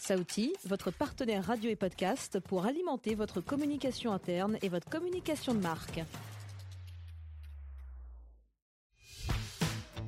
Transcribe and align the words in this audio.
Saouti, 0.00 0.54
votre 0.66 0.90
partenaire 0.90 1.44
radio 1.44 1.68
et 1.68 1.76
podcast 1.76 2.40
pour 2.40 2.64
alimenter 2.64 3.14
votre 3.14 3.42
communication 3.42 4.12
interne 4.12 4.56
et 4.62 4.70
votre 4.70 4.88
communication 4.88 5.52
de 5.52 5.60
marque. 5.60 6.02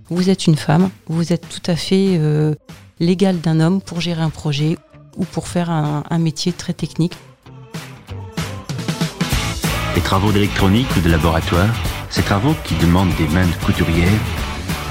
Vous 0.08 0.30
êtes 0.30 0.46
une 0.46 0.56
femme, 0.56 0.88
vous 1.08 1.34
êtes 1.34 1.46
tout 1.46 1.70
à 1.70 1.76
fait 1.76 2.16
euh, 2.18 2.54
légale 3.00 3.40
d'un 3.40 3.60
homme 3.60 3.82
pour 3.82 4.00
gérer 4.00 4.22
un 4.22 4.30
projet 4.30 4.78
ou 5.18 5.26
pour 5.26 5.46
faire 5.46 5.68
un, 5.68 6.04
un 6.08 6.18
métier 6.18 6.52
très 6.52 6.72
technique. 6.72 7.14
Les 9.94 10.02
travaux 10.02 10.32
d'électronique 10.32 10.88
ou 10.96 11.00
de 11.02 11.10
laboratoire, 11.10 11.68
ces 12.08 12.22
travaux 12.22 12.54
qui 12.64 12.74
demandent 12.76 13.14
des 13.16 13.28
mains 13.28 13.46
de 13.46 13.64
couturière, 13.66 14.20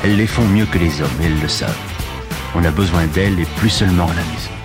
elles 0.04 0.16
les 0.16 0.28
font 0.28 0.46
mieux 0.46 0.68
que 0.68 0.78
les 0.78 1.02
hommes 1.02 1.22
et 1.22 1.26
elles 1.26 1.42
le 1.42 1.48
savent. 1.48 1.76
On 2.54 2.64
a 2.64 2.70
besoin 2.70 3.08
d'elles 3.08 3.40
et 3.40 3.46
plus 3.58 3.70
seulement 3.70 4.06
à 4.06 4.14
la 4.14 4.24
maison. 4.26 4.61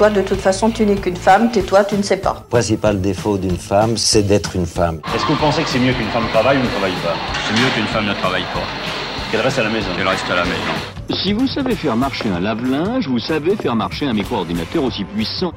Toi, 0.00 0.08
de 0.08 0.22
toute 0.22 0.40
façon, 0.40 0.70
tu 0.70 0.86
n'es 0.86 0.94
qu'une 0.94 1.14
femme, 1.14 1.50
tais-toi, 1.50 1.84
tu 1.84 1.94
ne 1.94 2.00
sais 2.02 2.16
pas. 2.16 2.36
Le 2.44 2.48
principal 2.48 3.02
défaut 3.02 3.36
d'une 3.36 3.58
femme, 3.58 3.98
c'est 3.98 4.22
d'être 4.22 4.56
une 4.56 4.64
femme. 4.64 4.98
Est-ce 5.14 5.26
que 5.26 5.32
vous 5.32 5.38
pensez 5.38 5.62
que 5.62 5.68
c'est 5.68 5.78
mieux 5.78 5.92
qu'une 5.92 6.08
femme 6.08 6.26
travaille 6.32 6.56
ou 6.56 6.62
ne 6.62 6.68
travaille 6.68 6.94
pas? 7.02 7.14
C'est 7.46 7.52
mieux 7.52 7.68
qu'une 7.74 7.86
femme 7.88 8.06
ne 8.06 8.14
travaille 8.14 8.44
pas. 8.44 8.62
Qu'elle 9.30 9.42
reste 9.42 9.58
à 9.58 9.64
la 9.64 9.68
maison 9.68 9.88
Qu'elle 9.98 10.08
reste 10.08 10.30
à 10.30 10.36
la 10.36 10.44
maison. 10.44 11.22
Si 11.22 11.34
vous 11.34 11.46
savez 11.46 11.74
faire 11.74 11.96
marcher 11.96 12.30
un 12.30 12.40
lave-linge, 12.40 13.08
vous 13.08 13.18
savez 13.18 13.56
faire 13.56 13.76
marcher 13.76 14.06
un 14.06 14.14
micro-ordinateur 14.14 14.82
aussi 14.84 15.04
puissant. 15.04 15.52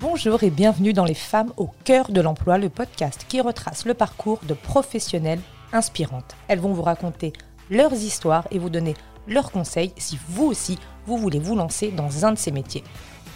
Bonjour 0.00 0.42
et 0.42 0.50
bienvenue 0.50 0.92
dans 0.92 1.06
Les 1.06 1.14
femmes 1.14 1.54
au 1.56 1.70
cœur 1.84 2.10
de 2.10 2.20
l'emploi, 2.20 2.58
le 2.58 2.68
podcast 2.68 3.24
qui 3.26 3.40
retrace 3.40 3.86
le 3.86 3.94
parcours 3.94 4.40
de 4.46 4.52
professionnelles 4.52 5.40
inspirantes. 5.72 6.36
Elles 6.48 6.60
vont 6.60 6.74
vous 6.74 6.82
raconter 6.82 7.32
leurs 7.70 7.94
histoires 7.94 8.46
et 8.50 8.58
vous 8.58 8.68
donner 8.68 8.92
leurs 9.26 9.50
conseils 9.50 9.94
si 9.96 10.18
vous 10.28 10.44
aussi 10.44 10.78
vous 11.06 11.16
voulez 11.16 11.38
vous 11.38 11.56
lancer 11.56 11.90
dans 11.90 12.26
un 12.26 12.32
de 12.32 12.38
ces 12.38 12.50
métiers. 12.50 12.84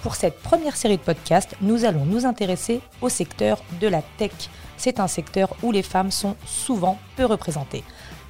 Pour 0.03 0.15
cette 0.15 0.39
première 0.39 0.77
série 0.77 0.97
de 0.97 1.03
podcasts, 1.03 1.57
nous 1.61 1.85
allons 1.85 2.07
nous 2.07 2.25
intéresser 2.25 2.81
au 3.03 3.11
secteur 3.11 3.63
de 3.83 3.87
la 3.87 4.01
tech. 4.17 4.33
C'est 4.79 4.99
un 4.99 5.09
secteur 5.09 5.55
où 5.63 5.73
les 5.73 5.83
femmes 5.83 6.11
sont 6.11 6.37
souvent 6.47 6.99
peu 7.17 7.27
représentées. 7.27 7.85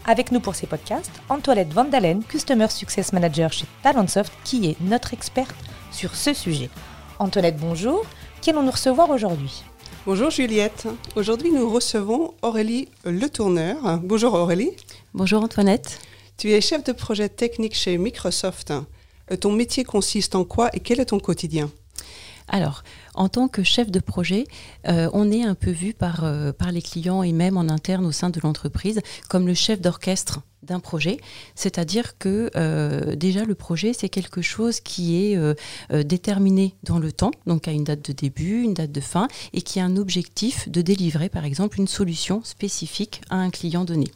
Avec 0.04 0.32
nous 0.32 0.40
pour 0.40 0.56
ces 0.56 0.66
podcasts, 0.66 1.12
Antoinette 1.28 1.72
Vandalen, 1.72 2.24
Customer 2.24 2.66
Success 2.68 3.12
Manager 3.12 3.52
chez 3.52 3.66
Talentsoft, 3.84 4.32
qui 4.42 4.68
est 4.68 4.80
notre 4.80 5.14
experte 5.14 5.54
sur 5.92 6.16
ce 6.16 6.34
sujet. 6.34 6.70
Antoinette, 7.20 7.58
bonjour. 7.58 8.04
Qui 8.40 8.50
allons-nous 8.50 8.72
recevoir 8.72 9.08
aujourd'hui? 9.10 9.62
Bonjour 10.06 10.30
Juliette. 10.30 10.88
Aujourd'hui, 11.14 11.52
nous 11.52 11.70
recevons 11.70 12.34
Aurélie 12.42 12.88
Le 13.04 13.28
Tourneur. 13.28 14.00
Bonjour 14.02 14.34
Aurélie. 14.34 14.72
Bonjour 15.14 15.44
Antoinette. 15.44 16.00
Tu 16.36 16.50
es 16.50 16.60
chef 16.60 16.82
de 16.82 16.92
projet 16.92 17.28
technique 17.28 17.74
chez 17.76 17.96
Microsoft. 17.96 18.72
Ton 19.38 19.52
métier 19.52 19.84
consiste 19.84 20.34
en 20.34 20.44
quoi 20.44 20.70
et 20.72 20.80
quel 20.80 21.00
est 21.00 21.06
ton 21.06 21.20
quotidien? 21.20 21.70
Alors, 22.48 22.82
en 23.14 23.28
tant 23.28 23.46
que 23.46 23.62
chef 23.62 23.90
de 23.90 24.00
projet, 24.00 24.44
euh, 24.88 25.08
on 25.12 25.30
est 25.30 25.44
un 25.44 25.54
peu 25.54 25.70
vu 25.70 25.94
par, 25.94 26.24
euh, 26.24 26.52
par 26.52 26.72
les 26.72 26.82
clients 26.82 27.22
et 27.22 27.32
même 27.32 27.56
en 27.56 27.68
interne 27.68 28.04
au 28.04 28.12
sein 28.12 28.30
de 28.30 28.40
l'entreprise 28.40 29.00
comme 29.28 29.46
le 29.46 29.54
chef 29.54 29.80
d'orchestre 29.80 30.40
d'un 30.62 30.80
projet, 30.80 31.18
c'est-à-dire 31.54 32.18
que 32.18 32.50
euh, 32.54 33.16
déjà 33.16 33.44
le 33.44 33.54
projet 33.54 33.92
c'est 33.94 34.10
quelque 34.10 34.42
chose 34.42 34.80
qui 34.80 35.24
est 35.24 35.36
euh, 35.36 35.54
euh, 35.90 36.02
déterminé 36.02 36.74
dans 36.82 36.98
le 36.98 37.12
temps, 37.12 37.30
donc 37.46 37.66
à 37.66 37.72
une 37.72 37.84
date 37.84 38.04
de 38.04 38.12
début, 38.12 38.62
une 38.62 38.74
date 38.74 38.92
de 38.92 39.00
fin, 39.00 39.28
et 39.54 39.62
qui 39.62 39.80
a 39.80 39.84
un 39.84 39.96
objectif 39.96 40.68
de 40.68 40.82
délivrer 40.82 41.30
par 41.30 41.46
exemple 41.46 41.80
une 41.80 41.88
solution 41.88 42.42
spécifique 42.44 43.22
à 43.30 43.36
un 43.36 43.48
client 43.48 43.84
donné. 43.84 44.08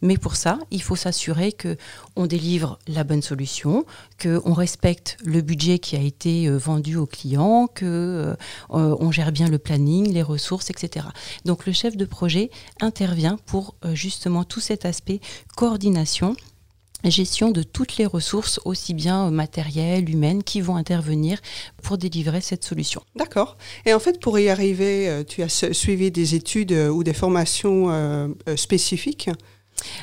Mais 0.00 0.18
pour 0.18 0.36
ça, 0.36 0.60
il 0.70 0.82
faut 0.82 0.94
s'assurer 0.94 1.50
que 1.50 1.76
on 2.14 2.26
délivre 2.26 2.78
la 2.86 3.02
bonne 3.02 3.22
solution, 3.22 3.84
que 4.18 4.40
on 4.44 4.52
respecte 4.52 5.16
le 5.24 5.40
budget 5.40 5.80
qui 5.80 5.96
a 5.96 6.00
été 6.00 6.48
vendu 6.48 6.96
au 6.96 7.06
client, 7.06 7.66
que 7.66 8.36
on 8.68 9.10
gère 9.10 9.32
bien 9.32 9.48
le 9.48 9.58
planning, 9.58 10.12
les 10.12 10.22
ressources, 10.22 10.70
etc. 10.70 11.06
Donc 11.44 11.66
le 11.66 11.72
chef 11.72 11.96
de 11.96 12.04
projet 12.04 12.50
intervient 12.80 13.38
pour 13.46 13.74
justement 13.94 14.44
tout 14.44 14.60
cet 14.60 14.84
aspect 14.84 15.20
coordination 15.56 15.87
gestion 17.04 17.50
de 17.50 17.62
toutes 17.62 17.96
les 17.96 18.06
ressources, 18.06 18.60
aussi 18.64 18.92
bien 18.92 19.30
matérielles, 19.30 20.10
humaines, 20.10 20.42
qui 20.42 20.60
vont 20.60 20.76
intervenir 20.76 21.38
pour 21.82 21.96
délivrer 21.96 22.40
cette 22.40 22.64
solution. 22.64 23.02
D'accord. 23.14 23.56
Et 23.86 23.94
en 23.94 24.00
fait, 24.00 24.20
pour 24.20 24.38
y 24.38 24.48
arriver, 24.48 25.24
tu 25.28 25.42
as 25.42 25.72
suivi 25.72 26.10
des 26.10 26.34
études 26.34 26.72
ou 26.72 27.04
des 27.04 27.14
formations 27.14 28.34
spécifiques? 28.56 29.30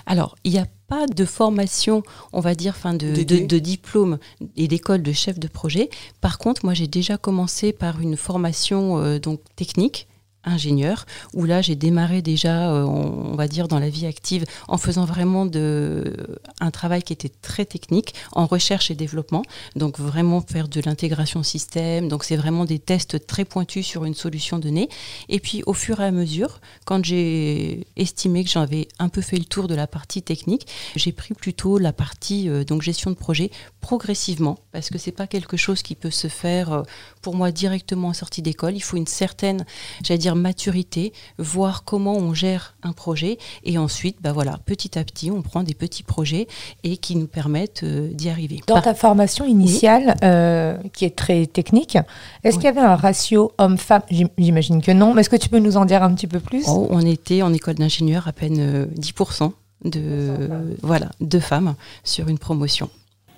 Alors, 0.06 0.36
il 0.46 0.54
n'y 0.54 0.60
a 0.60 0.68
pas 0.88 1.06
de 1.06 1.26
formation, 1.26 2.04
on 2.32 2.40
va 2.40 2.56
dire, 2.56 2.78
fin 2.78 2.94
de, 2.94 3.24
de, 3.24 3.46
de 3.46 3.60
diplôme 3.60 4.20
et 4.56 4.68
d'école 4.68 5.02
de 5.02 5.12
chef 5.12 5.38
de 5.38 5.48
projet. 5.48 5.90
Par 6.22 6.38
contre, 6.38 6.64
moi, 6.64 6.74
j'ai 6.74 6.88
déjà 6.88 7.18
commencé 7.18 7.74
par 7.74 8.00
une 8.00 8.16
formation 8.16 9.00
euh, 9.00 9.20
donc 9.20 9.42
technique 9.56 10.08
ingénieur, 10.46 11.06
où 11.34 11.46
là 11.46 11.62
j'ai 11.62 11.76
démarré 11.76 12.22
déjà, 12.22 12.72
euh, 12.72 12.84
on, 12.84 13.36
va 13.36 13.48
dire, 13.48 13.68
dans 13.68 13.80
la 13.80 13.90
vie 13.90 14.06
active 14.06 14.46
en 14.68 14.78
faisant 14.78 15.06
vraiment 15.06 15.46
de, 15.46 16.16
un 16.60 16.72
travail 16.72 17.04
qui 17.04 17.14
était 17.14 17.32
très 17.42 17.66
technique, 17.66 18.14
en 18.32 18.46
recherche 18.46 18.92
et 18.92 18.96
développement, 18.96 19.44
donc 19.76 20.00
vraiment 20.00 20.42
faire 20.42 20.68
de 20.68 20.82
l'intégration 20.86 21.44
système, 21.44 22.08
donc 22.08 22.24
c'est 22.24 22.38
vraiment 22.38 22.66
des 22.66 22.80
tests 22.80 23.26
très 23.26 23.46
pointus 23.46 23.86
sur 23.86 24.06
une 24.06 24.16
solution 24.16 24.60
donnée. 24.60 24.90
Et 25.30 25.40
puis 25.40 25.64
au 25.66 25.74
fur 25.74 26.00
et 26.00 26.06
à 26.06 26.12
mesure, 26.12 26.62
quand 26.86 27.04
j'ai 27.04 27.88
estimé 27.96 28.44
que 28.44 28.50
j'avais 28.50 28.88
un 29.00 29.10
peu 29.10 29.22
fait 29.22 29.38
le 29.38 29.46
tour 29.46 29.68
de 29.68 29.76
la 29.76 29.88
partie 29.88 30.22
technique, 30.22 30.68
j'ai 30.96 31.12
pris 31.12 31.34
plutôt 31.34 31.78
la 31.78 31.94
partie 31.94 32.50
euh, 32.50 32.64
donc 32.64 32.82
gestion 32.82 33.12
de 33.12 33.16
projet 33.16 33.52
progressivement, 33.82 34.58
parce 34.72 34.90
que 34.90 34.98
c'est 34.98 35.12
pas 35.12 35.28
quelque 35.28 35.58
chose 35.58 35.82
qui 35.82 35.96
peut 35.96 36.12
se 36.12 36.28
faire 36.28 36.74
euh, 36.74 36.84
pour 37.22 37.36
moi 37.36 37.52
directement 37.52 38.10
en 38.10 38.14
sortie 38.14 38.42
d'école. 38.42 38.76
Il 38.76 38.82
faut 38.82 38.98
une 38.98 39.08
certaine, 39.08 39.66
j'allais 40.04 40.18
dire, 40.18 40.35
maturité, 40.36 41.14
voir 41.38 41.84
comment 41.84 42.16
on 42.16 42.34
gère 42.34 42.76
un 42.84 42.92
projet 42.92 43.38
et 43.64 43.78
ensuite, 43.78 44.18
bah 44.22 44.34
voilà, 44.34 44.58
petit 44.66 44.98
à 44.98 45.04
petit, 45.04 45.32
on 45.32 45.42
prend 45.42 45.64
des 45.64 45.74
petits 45.74 46.04
projets 46.04 46.48
et 46.84 46.98
qui 46.98 47.16
nous 47.16 47.28
permettent 47.28 47.84
euh, 47.84 48.10
d'y 48.12 48.30
arriver. 48.30 48.62
Dans 48.68 48.82
ta 48.82 48.94
formation 48.94 49.46
initiale, 49.46 50.16
euh, 50.24 50.78
qui 50.94 51.06
est 51.06 51.16
très 51.16 51.46
technique, 51.46 51.98
est-ce 52.44 52.56
qu'il 52.56 52.66
y 52.66 52.68
avait 52.68 52.82
un 52.82 52.96
ratio 52.96 53.52
homme-femme? 53.58 54.02
J'imagine 54.38 54.82
que 54.82 54.92
non, 54.92 55.14
mais 55.14 55.22
est-ce 55.22 55.30
que 55.30 55.36
tu 55.36 55.50
peux 55.50 55.60
nous 55.60 55.78
en 55.78 55.86
dire 55.86 56.04
un 56.04 56.14
petit 56.14 56.28
peu 56.28 56.40
plus? 56.40 56.66
Oh, 56.68 56.88
On 56.90 57.02
était 57.02 57.42
en 57.42 57.54
école 57.54 57.76
d'ingénieur 57.76 58.28
à 58.28 58.34
peine 58.34 58.88
10% 59.00 59.44
euh, 59.44 59.50
de, 59.90 60.78
voilà, 60.82 61.10
de 61.22 61.40
femmes 61.40 61.76
sur 62.04 62.28
une 62.28 62.40
promotion. 62.40 62.90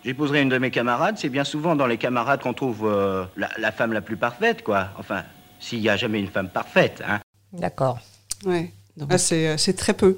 J'épouserai 0.05 0.41
une 0.41 0.49
de 0.49 0.57
mes 0.57 0.71
camarades, 0.71 1.17
c'est 1.17 1.29
bien 1.29 1.43
souvent 1.43 1.75
dans 1.75 1.87
les 1.87 1.97
camarades 1.97 2.41
qu'on 2.41 2.53
trouve 2.53 2.89
la, 3.35 3.49
la 3.57 3.71
femme 3.73 3.91
la 3.91 4.01
plus 4.01 4.15
parfaite, 4.15 4.63
quoi. 4.63 4.89
Enfin, 4.97 5.23
s'il 5.59 5.81
n'y 5.81 5.90
a 5.90 5.97
jamais 5.97 6.19
une 6.19 6.28
femme 6.28 6.50
parfaite. 6.50 7.03
Hein. 7.07 7.19
D'accord. 7.53 8.00
Ouais. 8.45 8.72
Ah, 9.09 9.18
c'est 9.18 9.75
très 9.75 9.94
peu. 9.94 10.18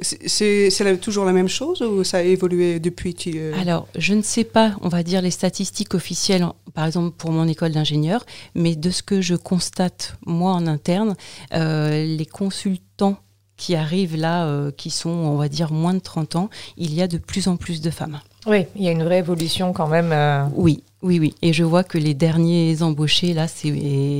C'est 0.00 1.00
toujours 1.00 1.24
la 1.24 1.32
même 1.32 1.48
chose 1.48 1.82
ou 1.82 2.02
ça 2.02 2.18
a 2.18 2.22
évolué 2.22 2.80
depuis 2.80 3.14
euh... 3.26 3.54
Alors, 3.60 3.86
je 3.96 4.14
ne 4.14 4.22
sais 4.22 4.44
pas, 4.44 4.74
on 4.80 4.88
va 4.88 5.02
dire, 5.02 5.22
les 5.22 5.30
statistiques 5.30 5.94
officielles, 5.94 6.46
par 6.74 6.86
exemple 6.86 7.14
pour 7.16 7.30
mon 7.30 7.46
école 7.46 7.72
d'ingénieur, 7.72 8.24
mais 8.54 8.74
de 8.74 8.90
ce 8.90 9.02
que 9.02 9.20
je 9.20 9.36
constate, 9.36 10.16
moi, 10.26 10.52
en 10.52 10.66
interne, 10.66 11.14
euh, 11.54 12.04
les 12.04 12.26
consultants 12.26 13.18
qui 13.56 13.76
arrivent 13.76 14.16
là, 14.16 14.46
euh, 14.46 14.72
qui 14.72 14.90
sont, 14.90 15.10
on 15.10 15.36
va 15.36 15.48
dire, 15.48 15.70
moins 15.72 15.94
de 15.94 16.00
30 16.00 16.36
ans, 16.36 16.50
il 16.76 16.92
y 16.94 17.02
a 17.02 17.06
de 17.06 17.18
plus 17.18 17.46
en 17.46 17.56
plus 17.56 17.80
de 17.80 17.90
femmes. 17.90 18.20
Oui, 18.46 18.66
il 18.74 18.82
y 18.82 18.88
a 18.88 18.90
une 18.90 19.04
vraie 19.04 19.18
évolution 19.18 19.72
quand 19.72 19.86
même. 19.86 20.10
Euh. 20.12 20.44
Oui, 20.54 20.82
oui, 21.02 21.18
oui. 21.20 21.34
Et 21.42 21.52
je 21.52 21.62
vois 21.62 21.84
que 21.84 21.98
les 21.98 22.14
derniers 22.14 22.82
embauchés, 22.82 23.34
là, 23.34 23.46
c'est 23.46 23.70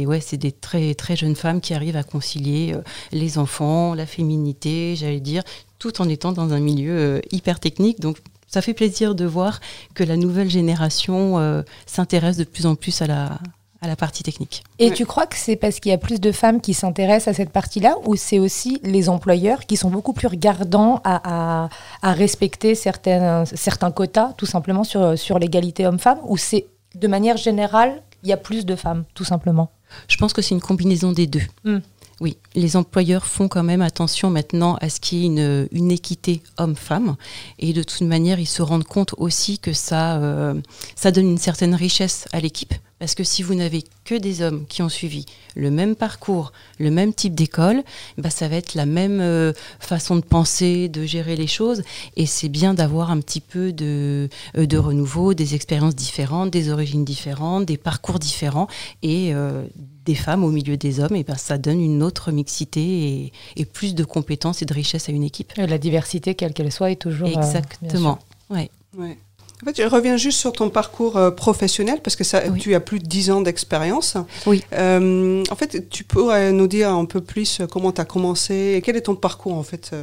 ouais, 0.06 0.20
des 0.32 0.52
très, 0.52 0.94
très 0.94 1.16
jeunes 1.16 1.34
femmes 1.34 1.60
qui 1.60 1.74
arrivent 1.74 1.96
à 1.96 2.04
concilier 2.04 2.72
euh, 2.74 2.82
les 3.10 3.38
enfants, 3.38 3.94
la 3.94 4.06
féminité, 4.06 4.94
j'allais 4.96 5.20
dire, 5.20 5.42
tout 5.78 6.00
en 6.00 6.08
étant 6.08 6.32
dans 6.32 6.52
un 6.52 6.60
milieu 6.60 7.20
hyper 7.32 7.58
technique. 7.58 8.00
Donc, 8.00 8.18
ça 8.46 8.62
fait 8.62 8.74
plaisir 8.74 9.14
de 9.14 9.24
voir 9.24 9.60
que 9.94 10.04
la 10.04 10.16
nouvelle 10.16 10.50
génération 10.50 11.64
s'intéresse 11.86 12.36
de 12.36 12.44
plus 12.44 12.66
en 12.66 12.74
plus 12.74 13.00
à 13.00 13.06
la, 13.06 13.40
à 13.82 13.88
la 13.88 13.96
partie 13.96 14.22
technique. 14.22 14.62
Et 14.78 14.92
tu 14.92 15.04
crois 15.04 15.26
que 15.26 15.36
c'est 15.36 15.56
parce 15.56 15.80
qu'il 15.80 15.90
y 15.90 15.94
a 15.94 15.98
plus 15.98 16.20
de 16.20 16.32
femmes 16.32 16.60
qui 16.60 16.72
s'intéressent 16.72 17.34
à 17.34 17.36
cette 17.36 17.50
partie-là 17.50 17.96
ou 18.06 18.16
c'est 18.16 18.38
aussi 18.38 18.80
les 18.84 19.08
employeurs 19.08 19.66
qui 19.66 19.76
sont 19.76 19.90
beaucoup 19.90 20.12
plus 20.12 20.28
regardants 20.28 21.00
à, 21.04 21.68
à, 22.00 22.12
respecter 22.12 22.74
certains, 22.76 23.44
certains 23.44 23.90
quotas, 23.90 24.32
tout 24.36 24.46
simplement 24.46 24.84
sur, 24.84 25.18
sur 25.18 25.38
l'égalité 25.38 25.86
homme-femme 25.86 26.20
ou 26.24 26.36
c'est 26.36 26.66
de 26.94 27.08
manière 27.08 27.36
générale, 27.36 28.02
il 28.22 28.28
y 28.28 28.32
a 28.32 28.36
plus 28.36 28.64
de 28.64 28.76
femmes, 28.76 29.04
tout 29.14 29.24
simplement? 29.24 29.70
Je 30.08 30.16
pense 30.16 30.32
que 30.32 30.42
c'est 30.42 30.54
une 30.54 30.60
combinaison 30.60 31.12
des 31.12 31.26
deux. 31.26 31.42
Hmm. 31.64 31.80
Oui, 32.20 32.36
les 32.54 32.76
employeurs 32.76 33.26
font 33.26 33.48
quand 33.48 33.64
même 33.64 33.82
attention 33.82 34.30
maintenant 34.30 34.76
à 34.80 34.88
ce 34.90 35.00
qu'il 35.00 35.18
y 35.18 35.22
ait 35.22 35.26
une, 35.26 35.68
une 35.72 35.90
équité 35.90 36.40
homme-femme. 36.56 37.16
Et 37.58 37.72
de 37.72 37.82
toute 37.82 38.02
manière, 38.02 38.38
ils 38.38 38.46
se 38.46 38.62
rendent 38.62 38.84
compte 38.84 39.12
aussi 39.16 39.58
que 39.58 39.72
ça, 39.72 40.18
euh, 40.18 40.54
ça 40.94 41.10
donne 41.10 41.30
une 41.30 41.38
certaine 41.38 41.74
richesse 41.74 42.28
à 42.32 42.38
l'équipe 42.38 42.74
Parce 43.02 43.16
que 43.16 43.24
si 43.24 43.42
vous 43.42 43.56
n'avez 43.56 43.82
que 44.04 44.14
des 44.14 44.42
hommes 44.42 44.64
qui 44.68 44.80
ont 44.80 44.88
suivi 44.88 45.26
le 45.56 45.72
même 45.72 45.96
parcours, 45.96 46.52
le 46.78 46.88
même 46.88 47.12
type 47.12 47.34
d'école, 47.34 47.82
bah, 48.16 48.30
ça 48.30 48.46
va 48.46 48.54
être 48.54 48.76
la 48.76 48.86
même 48.86 49.18
euh, 49.20 49.52
façon 49.80 50.14
de 50.14 50.20
penser, 50.20 50.88
de 50.88 51.04
gérer 51.04 51.34
les 51.34 51.48
choses. 51.48 51.82
Et 52.14 52.26
c'est 52.26 52.48
bien 52.48 52.74
d'avoir 52.74 53.10
un 53.10 53.18
petit 53.18 53.40
peu 53.40 53.72
de, 53.72 54.28
euh, 54.56 54.66
de 54.66 54.78
renouveau, 54.78 55.34
des 55.34 55.56
expériences 55.56 55.96
différentes, 55.96 56.52
des 56.52 56.70
origines 56.70 57.04
différentes, 57.04 57.66
des 57.66 57.76
parcours 57.76 58.20
différents 58.20 58.68
et 59.02 59.34
euh, 59.34 59.64
des 60.04 60.14
femmes 60.14 60.44
au 60.44 60.52
milieu 60.52 60.76
des 60.76 61.00
hommes. 61.00 61.16
Et 61.16 61.24
ben, 61.24 61.34
ça 61.34 61.58
donne 61.58 61.80
une 61.80 62.04
autre 62.04 62.30
mixité 62.30 63.32
et, 63.56 63.64
plus 63.64 63.96
de 63.96 64.04
compétences 64.04 64.62
et 64.62 64.64
de 64.64 64.74
richesse 64.74 65.08
à 65.08 65.12
une 65.12 65.24
équipe. 65.24 65.52
La 65.56 65.78
diversité, 65.78 66.36
quelle 66.36 66.52
qu'elle 66.52 66.70
soit, 66.70 66.92
est 66.92 67.02
toujours. 67.02 67.26
Exactement. 67.26 68.20
ouais. 68.48 68.70
ouais. 68.96 69.18
En 69.62 69.66
fait, 69.66 69.80
je 69.80 69.86
reviens 69.86 70.16
juste 70.16 70.40
sur 70.40 70.52
ton 70.52 70.70
parcours 70.70 71.16
euh, 71.16 71.30
professionnel 71.30 72.00
parce 72.02 72.16
que 72.16 72.24
ça, 72.24 72.42
tu 72.58 72.74
as 72.74 72.80
plus 72.80 72.98
de 72.98 73.06
10 73.06 73.30
ans 73.30 73.40
d'expérience. 73.42 74.16
Oui. 74.44 74.64
Euh, 74.72 75.44
en 75.50 75.54
fait, 75.54 75.88
tu 75.88 76.02
pourrais 76.02 76.50
nous 76.50 76.66
dire 76.66 76.90
un 76.90 77.04
peu 77.04 77.20
plus 77.20 77.60
euh, 77.60 77.68
comment 77.68 77.92
tu 77.92 78.00
as 78.00 78.04
commencé 78.04 78.74
et 78.76 78.82
quel 78.82 78.96
est 78.96 79.02
ton 79.02 79.14
parcours 79.14 79.54
en 79.54 79.62
fait 79.62 79.94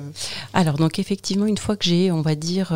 Alors, 0.54 0.78
donc 0.78 0.98
effectivement, 0.98 1.46
une 1.46 1.58
fois 1.58 1.76
que 1.76 1.84
j'ai, 1.84 2.10
on 2.10 2.22
va 2.22 2.36
dire, 2.36 2.74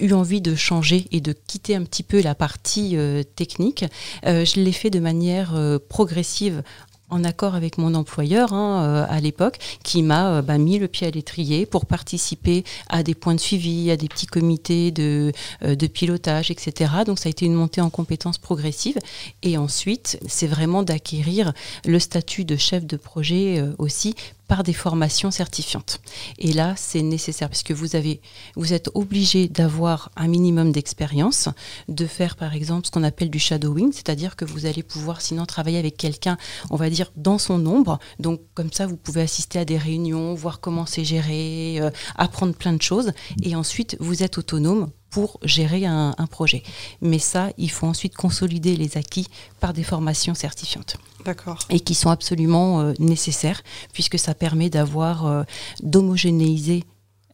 eu 0.00 0.12
envie 0.12 0.40
de 0.42 0.54
changer 0.54 1.06
et 1.10 1.20
de 1.20 1.32
quitter 1.32 1.74
un 1.74 1.84
petit 1.84 2.02
peu 2.02 2.20
la 2.20 2.34
partie 2.34 2.96
technique, 3.36 3.84
je 4.24 4.60
l'ai 4.60 4.72
fait 4.72 4.90
de 4.90 5.00
manière 5.00 5.58
progressive 5.88 6.62
en 7.10 7.24
accord 7.24 7.54
avec 7.54 7.78
mon 7.78 7.94
employeur 7.94 8.52
hein, 8.52 8.84
euh, 8.84 9.06
à 9.08 9.20
l'époque, 9.20 9.58
qui 9.82 10.02
m'a 10.02 10.36
euh, 10.36 10.42
bah, 10.42 10.58
mis 10.58 10.78
le 10.78 10.88
pied 10.88 11.06
à 11.06 11.10
l'étrier 11.10 11.66
pour 11.66 11.86
participer 11.86 12.64
à 12.88 13.02
des 13.02 13.14
points 13.14 13.34
de 13.34 13.40
suivi, 13.40 13.90
à 13.90 13.96
des 13.96 14.08
petits 14.08 14.26
comités 14.26 14.90
de, 14.90 15.32
euh, 15.62 15.76
pilotage, 15.92 16.50
etc. 16.50 16.90
Donc 17.06 17.18
ça 17.18 17.28
a 17.28 17.30
été 17.30 17.44
une 17.46 17.54
montée 17.54 17.80
en 17.80 17.90
compétences 17.90 18.38
progressive. 18.38 18.98
Et 19.42 19.58
ensuite, 19.58 20.18
c'est 20.26 20.46
vraiment 20.46 20.82
d'acquérir 20.82 21.52
le 21.84 21.98
statut 21.98 22.44
de 22.44 22.56
chef 22.56 22.86
de 22.86 22.96
projet 22.96 23.62
aussi 23.78 24.14
par 24.48 24.62
des 24.62 24.72
formations 24.72 25.30
certifiantes. 25.30 26.00
Et 26.38 26.52
là, 26.52 26.74
c'est 26.76 27.02
nécessaire 27.02 27.48
puisque 27.48 27.72
vous 27.72 27.96
avez, 27.96 28.20
vous 28.56 28.72
êtes 28.72 28.90
obligé 28.94 29.48
d'avoir 29.48 30.10
un 30.16 30.28
minimum 30.28 30.72
d'expérience, 30.72 31.48
de 31.88 32.06
faire 32.06 32.36
par 32.36 32.54
exemple 32.54 32.86
ce 32.86 32.90
qu'on 32.90 33.02
appelle 33.02 33.30
du 33.30 33.38
shadowing, 33.38 33.92
c'est-à-dire 33.92 34.36
que 34.36 34.44
vous 34.44 34.66
allez 34.66 34.82
pouvoir 34.82 35.20
sinon 35.20 35.46
travailler 35.46 35.78
avec 35.78 35.96
quelqu'un, 35.96 36.36
on 36.70 36.76
va 36.76 36.90
dire 36.90 37.12
dans 37.16 37.38
son 37.38 37.64
ombre. 37.66 37.98
Donc 38.18 38.40
comme 38.54 38.72
ça, 38.72 38.86
vous 38.86 38.96
pouvez 38.96 39.22
assister 39.22 39.58
à 39.58 39.64
des 39.64 39.78
réunions, 39.78 40.34
voir 40.34 40.60
comment 40.60 40.86
c'est 40.86 41.04
géré, 41.04 41.78
euh, 41.80 41.90
apprendre 42.16 42.54
plein 42.54 42.72
de 42.72 42.82
choses, 42.82 43.12
et 43.42 43.56
ensuite 43.56 43.96
vous 44.00 44.22
êtes 44.22 44.38
autonome 44.38 44.90
pour 45.14 45.38
gérer 45.44 45.86
un, 45.86 46.12
projet. 46.28 46.64
Mais 47.00 47.20
ça, 47.20 47.50
il 47.56 47.70
faut 47.70 47.86
ensuite 47.86 48.16
consolider 48.16 48.76
les 48.76 48.96
acquis 48.96 49.28
par 49.60 49.72
des 49.72 49.84
formations 49.84 50.34
certifiantes. 50.34 50.96
D'accord. 51.24 51.60
Et 51.70 51.78
qui 51.78 51.94
sont 51.94 52.10
absolument 52.10 52.80
euh, 52.80 52.94
nécessaires, 52.98 53.62
puisque 53.92 54.18
ça 54.18 54.34
permet 54.34 54.70
d'avoir, 54.70 55.26
euh, 55.26 55.44
d'homogénéiser 55.84 56.82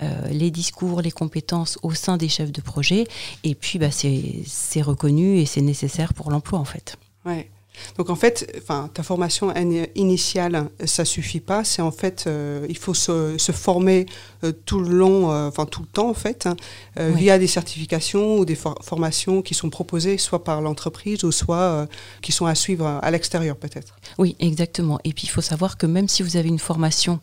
euh, 0.03 0.29
les 0.29 0.51
discours, 0.51 1.01
les 1.01 1.11
compétences 1.11 1.79
au 1.83 1.95
sein 1.95 2.19
des 2.19 2.29
chefs 2.29 2.53
de 2.53 2.61
projet. 2.61 3.07
Et 3.45 3.55
puis, 3.55 3.79
bah, 3.79 3.91
c'est 3.91 4.83
reconnu 4.83 5.39
et 5.39 5.47
c'est 5.47 5.63
nécessaire 5.63 6.13
pour 6.13 6.31
l'emploi, 6.31 6.59
en 6.59 6.67
fait. 6.67 6.99
Ouais. 7.25 7.49
Donc 7.97 8.11
en 8.11 8.15
fait, 8.15 8.53
enfin, 8.59 8.91
ta 8.93 9.03
formation 9.03 9.53
initiale, 9.95 10.69
ça 10.85 11.05
suffit 11.05 11.41
pas. 11.41 11.65
C'est 11.65 11.83
en 11.83 11.91
fait, 11.91 12.25
euh, 12.27 12.67
il 12.69 12.79
faut 12.79 12.95
se, 12.95 13.37
former 13.53 14.07
euh, 14.45 14.53
tout 14.53 14.81
le 14.81 14.91
long, 14.91 15.31
euh, 15.31 15.49
enfin 15.49 15.67
tout 15.67 15.83
le 15.83 15.89
temps 15.89 16.09
en 16.09 16.15
fait, 16.15 16.47
hein, 16.47 16.57
via 16.97 17.39
des 17.39 17.47
certifications 17.47 18.39
ou 18.39 18.45
des 18.45 18.55
formations 18.55 19.43
qui 19.43 19.55
sont 19.55 19.71
proposées 19.71 20.19
soit 20.19 20.45
par 20.45 20.61
l'entreprise 20.61 21.25
ou 21.25 21.33
soit 21.33 21.87
qui 22.23 22.33
sont 22.33 22.47
à 22.47 22.55
suivre 22.55 22.87
à 23.03 23.11
l'extérieur 23.11 23.57
peut-être. 23.57 23.97
Oui, 24.19 24.37
exactement. 24.39 24.99
Et 25.05 25.13
puis 25.13 25.25
il 25.25 25.31
faut 25.31 25.41
savoir 25.41 25.77
que 25.77 25.87
même 25.87 26.09
si 26.09 26.23
vous 26.23 26.37
avez 26.37 26.49
une 26.49 26.59
formation 26.59 27.21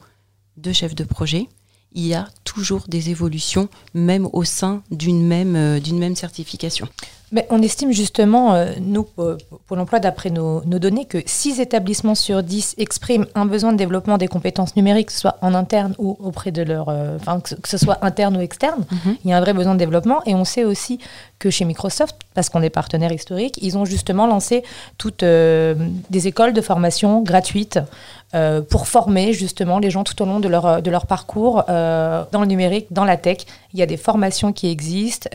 de 0.58 0.72
chef 0.72 0.96
de 0.96 1.04
projet, 1.04 1.48
il 1.94 2.06
y 2.06 2.14
a 2.14 2.28
toujours 2.44 2.86
des 2.88 3.10
évolutions, 3.10 3.70
même 3.94 4.28
au 4.34 4.44
sein 4.44 4.84
d'une 4.92 5.26
même, 5.26 5.80
d'une 5.80 6.00
même 6.00 6.16
certification. 6.16 6.88
Mais 7.34 7.46
on 7.50 7.62
estime 7.62 7.92
justement, 7.92 8.54
euh, 8.54 8.72
nous, 8.80 9.04
pour 9.04 9.76
l'emploi, 9.76 10.00
d'après 10.00 10.30
nos, 10.30 10.62
données, 10.62 11.04
que 11.06 11.18
6 11.26 11.60
établissements 11.60 12.16
sur 12.16 12.42
10 12.42 12.76
expriment 12.78 13.26
un 13.36 13.46
besoin 13.46 13.74
de 13.74 13.78
développement 13.78 14.18
des 14.18 14.30
compétences 14.30 14.78
numériques, 14.78 15.12
soit 15.12 15.38
en 15.42 15.54
interne 15.54 15.94
ou 15.98 16.18
auprès 16.22 16.52
de 16.52 16.62
leur. 16.62 16.88
Euh, 16.88 17.18
enfin, 17.18 17.42
que 17.42 17.68
ce 17.68 17.78
soit 17.78 17.98
interne 18.02 18.38
ou 18.38 18.40
externe. 18.40 18.86
Mhm. 18.92 19.18
Il 19.26 19.30
y 19.30 19.34
a 19.34 19.38
un 19.38 19.42
vrai 19.42 19.54
besoin 19.54 19.74
de 19.74 19.80
développement. 19.80 20.22
Et 20.26 20.36
on 20.36 20.46
sait 20.46 20.64
aussi 20.64 21.00
que 21.38 21.50
chez 21.50 21.66
Microsoft, 21.66 22.16
parce 22.34 22.50
qu'on 22.50 22.62
est 22.62 22.70
partenaire 22.70 23.12
historique, 23.12 23.60
ils 23.62 23.78
ont 23.78 23.84
justement 23.84 24.26
lancé 24.26 24.64
toutes 24.98 25.24
euh, 25.24 25.76
des 26.10 26.28
écoles 26.28 26.54
de 26.54 26.62
formation 26.62 27.22
gratuites 27.22 27.80
pour 28.70 28.88
former 28.90 29.32
justement 29.32 29.80
les 29.80 29.90
gens 29.90 30.04
tout 30.04 30.22
au 30.22 30.26
long 30.26 30.42
de 30.42 30.50
leur, 30.50 30.82
de 30.82 30.92
leur 30.92 31.08
parcours 31.08 31.64
dans 31.66 32.42
le 32.42 32.46
numérique, 32.46 32.88
dans 32.92 33.06
la 33.06 33.16
tech. 33.16 33.38
Il 33.74 33.80
y 33.80 33.82
a 33.82 33.86
des 33.86 33.96
formations 33.96 34.52
qui 34.52 34.70
existent 34.70 35.30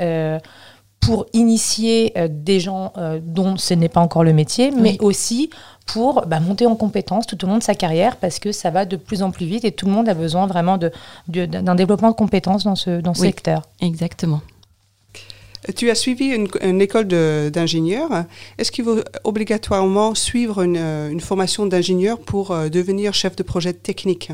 pour 1.02 1.26
initier 1.32 2.12
euh, 2.16 2.28
des 2.31 2.60
gens 2.60 2.93
euh, 2.96 3.19
dont 3.22 3.56
ce 3.56 3.75
n'est 3.75 3.88
pas 3.88 4.00
encore 4.00 4.22
le 4.22 4.32
métier, 4.32 4.70
mais 4.70 4.96
aussi 5.00 5.50
pour 5.84 6.25
bah, 6.26 6.38
monter 6.38 6.64
en 6.64 6.76
compétences 6.76 7.26
tout 7.26 7.44
au 7.44 7.49
long 7.49 7.58
de 7.58 7.62
sa 7.62 7.75
carrière 7.75 8.16
parce 8.16 8.38
que 8.38 8.52
ça 8.52 8.70
va 8.70 8.84
de 8.84 8.96
plus 8.96 9.22
en 9.22 9.32
plus 9.32 9.44
vite 9.44 9.64
et 9.64 9.72
tout 9.72 9.87
le 9.87 9.93
monde 9.93 10.08
a 10.08 10.14
besoin 10.14 10.46
vraiment 10.46 10.78
d'un 10.78 10.90
de, 11.26 11.44
d'un 11.44 11.75
développement 11.75 12.10
de 12.10 12.14
compétences 12.14 12.62
dans 12.62 12.76
ce, 12.76 13.00
dans 13.00 13.14
ce 13.14 13.22
secteur. 13.22 13.62
Exactement. 13.81 14.40
Tu 15.76 15.90
as 15.90 15.94
suivi 15.96 16.26
une, 16.60 16.81
école 16.81 17.06
d'ingénieur. 17.06 18.08
Est-ce 18.58 18.72
qu'il 18.72 18.84
faut 18.84 18.98
obligatoirement 19.25 20.14
suivre 20.14 20.62
une, 20.62 20.76
euh, 20.76 21.10
une 21.10 21.20
formation 21.20 21.66
d'ingénieur 21.66 22.20
pour 22.20 22.56
devenir 22.70 23.12
chef 23.12 23.34
de 23.34 23.43
projet 23.43 23.72
technique? 23.72 24.31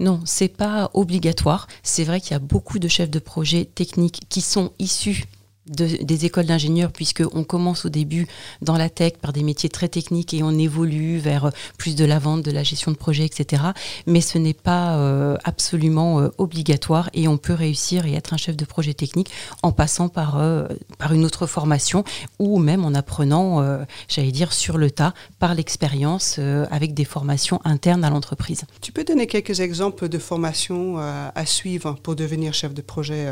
Non, 0.00 0.20
c'est 0.24 0.48
pas 0.48 0.90
obligatoire. 0.94 1.68
C'est 1.84 2.04
vrai 2.04 2.20
qu'il 2.20 2.32
y 2.32 2.34
a 2.34 2.40
beaucoup 2.40 2.80
de 2.80 2.88
chefs 2.88 3.10
de 3.10 3.20
projet 3.20 3.64
techniques 3.64 4.22
qui 4.28 4.40
sont 4.40 4.72
issus 4.80 5.24
des 5.66 6.24
écoles 6.26 6.46
d'ingénieurs, 6.46 6.92
puisqu'on 6.92 7.44
commence 7.44 7.84
au 7.84 7.88
début 7.88 8.26
dans 8.60 8.76
la 8.76 8.90
tech 8.90 9.14
par 9.20 9.32
des 9.32 9.42
métiers 9.42 9.70
très 9.70 9.88
techniques 9.88 10.34
et 10.34 10.42
on 10.42 10.58
évolue 10.58 11.18
vers 11.18 11.50
plus 11.78 11.96
de 11.96 12.04
la 12.04 12.18
vente, 12.18 12.42
de 12.42 12.50
la 12.50 12.62
gestion 12.62 12.90
de 12.90 12.96
projet, 12.96 13.24
etc. 13.24 13.62
Mais 14.06 14.20
ce 14.20 14.38
n'est 14.38 14.54
pas 14.54 14.96
euh, 14.96 15.36
absolument 15.44 16.20
euh, 16.20 16.28
obligatoire 16.38 17.08
et 17.14 17.28
on 17.28 17.38
peut 17.38 17.54
réussir 17.54 18.04
et 18.06 18.14
être 18.14 18.34
un 18.34 18.36
chef 18.36 18.56
de 18.56 18.64
projet 18.64 18.94
technique 18.94 19.30
en 19.62 19.72
passant 19.72 20.08
par, 20.08 20.38
euh, 20.38 20.66
par 20.98 21.12
une 21.12 21.24
autre 21.24 21.46
formation 21.46 22.04
ou 22.38 22.58
même 22.58 22.84
en 22.84 22.94
apprenant, 22.94 23.64
j'allais 24.08 24.32
dire, 24.32 24.52
sur 24.52 24.76
le 24.78 24.90
tas, 24.90 25.14
par 25.38 25.54
l'expérience, 25.54 26.38
avec 26.70 26.94
des 26.94 27.04
formations 27.04 27.60
internes 27.64 28.04
à 28.04 28.10
l'entreprise. 28.10 28.62
Tu 28.80 28.92
peux 28.92 29.04
donner 29.04 29.26
quelques 29.26 29.60
exemples 29.60 30.08
de 30.08 30.18
formations 30.18 30.98
à 30.98 31.46
suivre 31.46 31.94
pour 32.02 32.16
devenir 32.16 32.54
chef 32.54 32.74
de 32.74 32.82
projet 32.82 33.26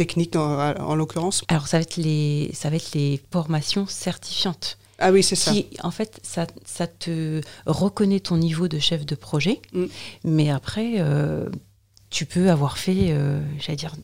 technique 0.00 0.34
en, 0.34 0.94
l'occurrence 0.94 1.44
Alors 1.48 1.68
ça 1.68 1.76
va 1.76 1.82
être 1.82 1.98
les, 1.98 2.50
ça 2.54 2.70
va 2.70 2.76
être 2.76 2.92
les 2.94 3.20
formations 3.30 3.86
certifiantes. 3.86 4.78
Ah 4.98 5.12
oui, 5.12 5.22
c'est 5.22 5.36
ça. 5.36 5.52
Qui, 5.52 5.66
en 5.82 5.90
fait, 5.90 6.20
ça, 6.22 6.46
ça, 6.64 6.86
te 6.86 7.42
reconnaît 7.66 8.20
ton 8.20 8.38
niveau 8.38 8.66
de 8.66 8.78
chef 8.78 9.04
de 9.04 9.14
projet, 9.14 9.60
mm. 9.74 9.84
mais 10.24 10.48
après, 10.50 10.94
euh, 11.00 11.50
tu 12.08 12.24
peux 12.24 12.50
avoir 12.50 12.78
fait, 12.78 13.10
euh, 13.10 13.42
j'allais 13.58 13.76
dire, 13.76 13.94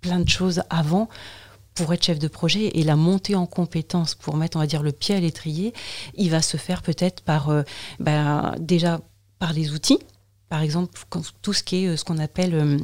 plein 0.00 0.18
de 0.18 0.28
choses 0.28 0.62
avant 0.68 1.08
pour 1.74 1.92
être 1.94 2.04
chef 2.04 2.18
de 2.18 2.26
projet 2.26 2.76
et 2.76 2.82
la 2.82 2.96
montée 2.96 3.36
en 3.36 3.46
compétence 3.46 4.16
pour 4.16 4.36
mettre, 4.36 4.56
on 4.56 4.60
va 4.60 4.66
dire, 4.66 4.82
le 4.82 4.90
pied 4.90 5.14
à 5.14 5.20
l'étrier, 5.20 5.74
il 6.14 6.30
va 6.30 6.42
se 6.42 6.56
faire 6.56 6.82
peut-être 6.82 7.22
par, 7.22 7.50
euh, 7.50 7.62
ben, 8.00 8.56
déjà 8.58 9.00
par 9.38 9.52
les 9.52 9.70
outils, 9.70 10.00
par 10.48 10.62
exemple, 10.62 10.98
tout 11.40 11.52
ce 11.52 11.62
qui 11.62 11.84
est 11.84 11.96
ce 11.96 12.04
qu'on 12.04 12.18
appelle 12.18 12.80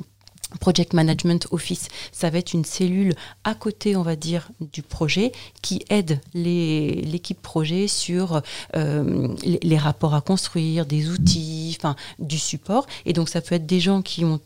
Project 0.60 0.92
Management 0.92 1.46
Office, 1.50 1.88
ça 2.12 2.30
va 2.30 2.38
être 2.38 2.52
une 2.52 2.64
cellule 2.64 3.14
à 3.44 3.54
côté, 3.54 3.96
on 3.96 4.02
va 4.02 4.16
dire, 4.16 4.50
du 4.60 4.82
projet 4.82 5.32
qui 5.62 5.84
aide 5.88 6.20
l'équipe 6.34 7.40
projet 7.40 7.88
sur 7.88 8.42
euh, 8.76 9.28
les, 9.42 9.78
rapports 9.78 10.14
à 10.14 10.20
construire, 10.20 10.86
des 10.86 11.08
outils, 11.08 11.76
enfin 11.78 11.96
du 12.18 12.38
support. 12.38 12.86
Et 13.06 13.12
donc 13.12 13.28
ça 13.28 13.40
peut 13.40 13.54
être 13.54 13.66
des 13.66 13.80
gens 13.80 14.02
qui 14.02 14.24
ont 14.24 14.40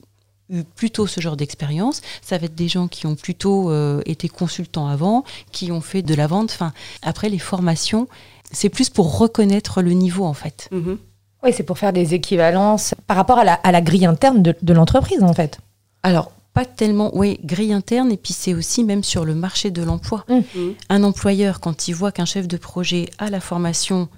eu 0.49 0.63
plutôt 0.63 1.07
ce 1.07 1.21
genre 1.21 1.37
d'expérience, 1.37 2.03
ça 2.23 2.39
va 2.39 2.47
être 2.47 2.55
des 2.55 2.69
gens 2.69 2.89
qui 2.89 3.07
ont 3.07 3.17
plutôt 3.17 3.71
euh, 3.71 4.01
été 4.07 4.29
consultants 4.29 4.87
avant, 4.87 5.25
qui 5.51 5.73
ont 5.73 5.81
fait 5.81 6.03
de 6.03 6.15
la 6.15 6.27
vente. 6.27 6.51
Enfin, 6.53 6.73
après 7.03 7.29
les 7.29 7.39
formations, 7.39 8.09
c'est 8.53 8.69
plus 8.69 8.91
pour 8.91 9.19
reconnaître 9.19 9.83
le 9.83 9.93
niveau 9.93 10.25
en 10.25 10.35
fait. 10.35 10.69
Mm-hmm. 10.73 10.99
Oui, 11.43 11.53
c'est 11.53 11.65
pour 11.65 11.79
faire 11.79 11.93
des 11.93 12.15
équivalences 12.15 12.95
par 13.07 13.17
rapport 13.17 13.39
à 13.39 13.45
la, 13.45 13.81
grille 13.81 14.07
interne 14.07 14.43
de 14.43 14.73
l'entreprise 14.73 15.23
en 15.23 15.35
fait. 15.35 15.59
Alors, 16.07 16.31
pas 16.55 16.65
tellement, 16.65 17.11
oui, 17.15 17.41
grille 17.43 17.73
interne, 17.73 18.13
et 18.13 18.17
puis 18.17 18.33
c'est 18.33 18.55
aussi 18.55 18.85
même 18.85 19.03
sur 19.03 19.25
le 19.25 19.35
marché 19.35 19.73
de 19.73 19.83
l'emploi. 19.83 20.25
Mmh. 20.29 20.35
Mmh. 20.37 20.71
Un 20.89 21.03
employeur, 21.03 21.59
quand 21.59 21.89
il 21.89 21.97
voit 21.97 22.13
qu'un 22.13 22.25
chef 22.25 22.47
de 22.47 22.57
projet 22.57 23.07
a 23.19 23.29
la 23.29 23.41
formation 23.41 24.09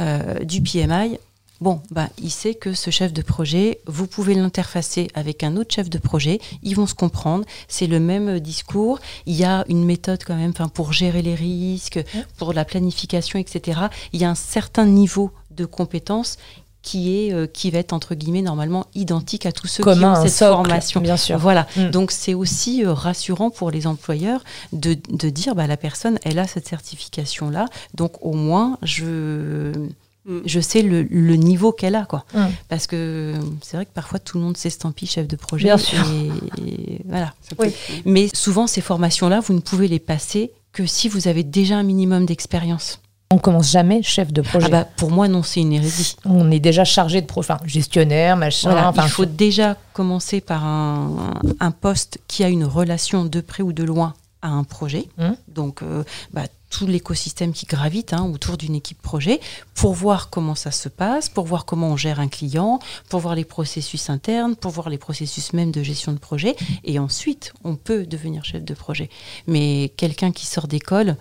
euh, 0.00 0.42
du 0.42 0.62
PMI, 0.62 1.18
Bon, 1.60 1.80
bah, 1.92 2.08
il 2.20 2.30
sait 2.30 2.54
que 2.54 2.74
ce 2.74 2.90
chef 2.90 3.12
de 3.12 3.22
projet, 3.22 3.80
vous 3.86 4.08
pouvez 4.08 4.34
l'interfacer 4.34 5.08
avec 5.14 5.44
un 5.44 5.56
autre 5.56 5.72
chef 5.72 5.88
de 5.88 5.98
projet, 5.98 6.40
ils 6.62 6.74
vont 6.74 6.86
se 6.86 6.94
comprendre, 6.94 7.44
c'est 7.68 7.86
le 7.86 8.00
même 8.00 8.40
discours, 8.40 8.98
il 9.24 9.34
y 9.36 9.44
a 9.44 9.64
une 9.68 9.84
méthode 9.84 10.24
quand 10.26 10.34
même 10.34 10.52
pour 10.52 10.92
gérer 10.92 11.22
les 11.22 11.36
risques, 11.36 12.04
pour 12.38 12.52
la 12.52 12.64
planification, 12.64 13.38
etc. 13.38 13.82
Il 14.12 14.20
y 14.20 14.24
a 14.24 14.30
un 14.30 14.34
certain 14.34 14.84
niveau 14.84 15.30
de 15.52 15.64
compétences 15.64 16.38
qui 16.84 17.16
est 17.16 17.32
euh, 17.32 17.46
qui 17.46 17.70
va 17.70 17.78
être 17.78 17.94
entre 17.94 18.14
guillemets 18.14 18.42
normalement 18.42 18.86
identique 18.94 19.46
à 19.46 19.52
tous 19.52 19.66
ceux 19.66 19.82
qui 19.82 19.88
ont 19.88 20.26
cette 20.26 20.48
formation. 20.48 21.00
Bien 21.00 21.16
sûr. 21.16 21.38
Voilà. 21.38 21.66
Mm. 21.76 21.90
Donc 21.90 22.12
c'est 22.12 22.34
aussi 22.34 22.84
euh, 22.84 22.92
rassurant 22.92 23.50
pour 23.50 23.70
les 23.70 23.86
employeurs 23.86 24.44
de, 24.72 24.96
de 25.08 25.30
dire 25.30 25.54
bah 25.54 25.66
la 25.66 25.78
personne 25.78 26.18
elle 26.22 26.38
a 26.38 26.46
cette 26.46 26.68
certification 26.68 27.48
là, 27.48 27.66
donc 27.94 28.12
au 28.20 28.34
moins 28.34 28.78
je 28.82 29.72
mm. 30.26 30.40
je 30.44 30.60
sais 30.60 30.82
le, 30.82 31.02
le 31.02 31.36
niveau 31.36 31.72
qu'elle 31.72 31.94
a 31.94 32.04
quoi. 32.04 32.26
Mm. 32.34 32.44
Parce 32.68 32.86
que 32.86 33.32
c'est 33.62 33.78
vrai 33.78 33.86
que 33.86 33.94
parfois 33.94 34.18
tout 34.18 34.36
le 34.36 34.44
monde 34.44 34.58
s'estampille 34.58 35.08
chef 35.08 35.26
de 35.26 35.36
projet. 35.36 35.64
Bien 35.64 35.78
sûr. 35.78 36.04
Et, 36.66 37.00
voilà. 37.08 37.32
Mais 38.04 38.28
souvent 38.34 38.66
ces 38.66 38.82
formations 38.82 39.30
là 39.30 39.40
vous 39.40 39.54
ne 39.54 39.60
pouvez 39.60 39.88
les 39.88 40.00
passer 40.00 40.52
que 40.72 40.84
si 40.84 41.08
vous 41.08 41.28
avez 41.28 41.44
déjà 41.44 41.78
un 41.78 41.82
minimum 41.82 42.26
d'expérience. 42.26 43.00
On 43.30 43.38
commence 43.38 43.70
jamais 43.70 44.02
chef 44.02 44.32
de 44.32 44.42
projet. 44.42 44.66
Ah 44.66 44.70
bah, 44.70 44.88
pour 44.96 45.10
moi, 45.10 45.28
non, 45.28 45.42
c'est 45.42 45.60
une 45.60 45.72
hérésie. 45.72 46.16
On 46.24 46.50
est 46.50 46.60
déjà 46.60 46.84
chargé 46.84 47.20
de 47.20 47.26
projet, 47.26 47.52
enfin, 47.52 47.66
gestionnaire, 47.66 48.36
machin. 48.36 48.92
il 48.96 49.08
faut 49.08 49.24
déjà 49.24 49.76
commencer 49.92 50.40
par 50.40 50.64
un, 50.64 51.70
poste 51.80 52.18
qui 52.28 52.44
a 52.44 52.48
une 52.48 52.64
relation 52.64 53.24
de 53.24 53.40
près 53.40 53.62
ou 53.62 53.72
de 53.72 53.82
loin 53.82 54.14
à 54.42 54.48
un 54.48 54.64
projet. 54.64 55.08
Hum. 55.18 55.36
Donc, 55.48 55.82
euh, 55.82 56.04
bah, 56.32 56.44
tout 56.74 56.86
l'écosystème 56.86 57.52
qui 57.52 57.66
gravite 57.66 58.12
hein, 58.12 58.28
autour 58.32 58.56
d'une 58.56 58.74
équipe 58.74 59.00
projet 59.00 59.40
pour 59.74 59.94
voir 59.94 60.28
comment 60.28 60.56
ça 60.56 60.72
se 60.72 60.88
passe, 60.88 61.28
pour 61.28 61.46
voir 61.46 61.66
comment 61.66 61.90
on 61.90 61.96
gère 61.96 62.18
un 62.18 62.26
client, 62.26 62.80
pour 63.08 63.20
voir 63.20 63.36
les 63.36 63.44
processus 63.44 64.10
internes, 64.10 64.56
pour 64.56 64.72
voir 64.72 64.88
les 64.88 64.98
processus 64.98 65.52
même 65.52 65.70
de 65.70 65.84
gestion 65.84 66.12
de 66.12 66.18
projet. 66.18 66.56
Et 66.82 66.98
ensuite, 66.98 67.52
on 67.62 67.76
peut 67.76 68.06
devenir 68.06 68.44
chef 68.44 68.64
de 68.64 68.74
projet. 68.74 69.08
Mais 69.46 69.92
quelqu'un 69.96 70.32
qui 70.32 70.46
sort 70.46 70.66
d'école, 70.66 71.16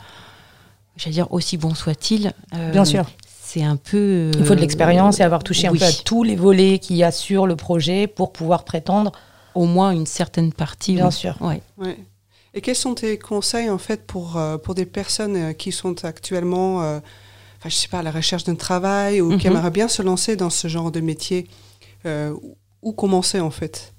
j'allais 0.96 1.14
dire 1.14 1.32
aussi 1.32 1.58
bon 1.58 1.74
soit-il. 1.74 2.34
Euh, 2.54 2.72
Bien 2.72 2.86
sûr. 2.86 3.06
C'est 3.28 3.64
un 3.64 3.76
peu. 3.76 4.32
Il 4.38 4.46
faut 4.46 4.56
de 4.56 4.60
l'expérience 4.60 5.20
et 5.20 5.24
avoir 5.24 5.44
touché 5.44 5.68
un 5.68 5.74
peu 5.74 5.84
à 5.84 5.92
tous 5.92 6.24
les 6.24 6.36
volets 6.36 6.80
qu'il 6.80 6.96
y 6.96 7.04
a 7.04 7.12
sur 7.12 7.46
le 7.46 7.56
projet 7.56 8.08
pour 8.08 8.34
pouvoir 8.34 8.64
prétendre. 8.64 9.12
Au 9.54 9.66
moins 9.66 9.92
une 9.92 10.08
certaine 10.08 10.52
partie. 10.52 10.96
Bien 10.96 11.12
sûr. 11.12 11.38
Ouais. 11.40 11.62
Et 12.56 12.62
quels 12.62 12.76
sont 12.76 12.96
tes 12.96 13.20
conseils 13.20 13.70
en 13.70 13.78
fait 13.78 14.08
pour, 14.08 14.38
euh, 14.38 14.58
pour 14.58 14.74
des 14.74 14.88
personnes 14.88 15.36
euh, 15.36 15.54
qui 15.54 15.72
sont 15.72 16.04
actuellement, 16.06 16.78
enfin, 16.78 17.02
je 17.66 17.76
sais 17.76 17.88
pas, 17.88 18.00
à 18.00 18.04
la 18.04 18.12
recherche 18.12 18.44
d'un 18.44 18.56
travail 18.56 19.22
ou 19.22 19.38
qui 19.38 19.48
mhm. 19.48 19.58
aimeraient 19.58 19.72
bien 19.72 19.88
se 19.88 20.02
lancer 20.02 20.36
dans 20.36 20.50
ce 20.50 20.68
genre 20.68 20.92
de 20.92 21.02
métier 21.02 21.48
Où 22.06 22.92
commencer 22.94 23.40
en 23.40 23.52
fait? 23.52 23.94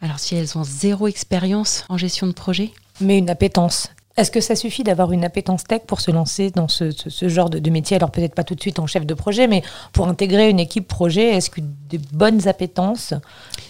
Alors 0.00 0.18
si 0.18 0.34
elles 0.34 0.58
ont 0.58 0.64
zéro 0.64 1.06
expérience 1.06 1.84
en 1.88 1.96
gestion 1.96 2.26
de 2.26 2.32
projet? 2.32 2.72
Mais 3.00 3.18
une 3.18 3.30
appétence. 3.30 3.88
Est-ce 4.16 4.30
que 4.30 4.40
ça 4.40 4.56
suffit 4.56 4.84
d'avoir 4.84 5.12
une 5.12 5.24
appétence 5.24 5.64
tech 5.64 5.82
pour 5.86 6.00
se 6.00 6.10
lancer 6.10 6.50
dans 6.50 6.68
ce, 6.68 6.92
genre 7.28 7.48
de, 7.48 7.70
métier? 7.70 7.96
Alors 7.96 8.10
peut-être 8.10 8.34
pas 8.34 8.44
tout 8.44 8.54
de 8.54 8.60
suite 8.60 8.78
en 8.78 8.86
chef 8.86 9.06
de 9.06 9.14
projet, 9.14 9.46
mais 9.46 9.62
pour 9.92 10.08
intégrer 10.08 10.50
une 10.50 10.60
équipe 10.60 10.86
projet, 10.86 11.30
est-ce 11.30 11.50
que 11.50 11.60
des 11.60 11.98
bonnes 11.98 12.46
appétences, 12.46 13.14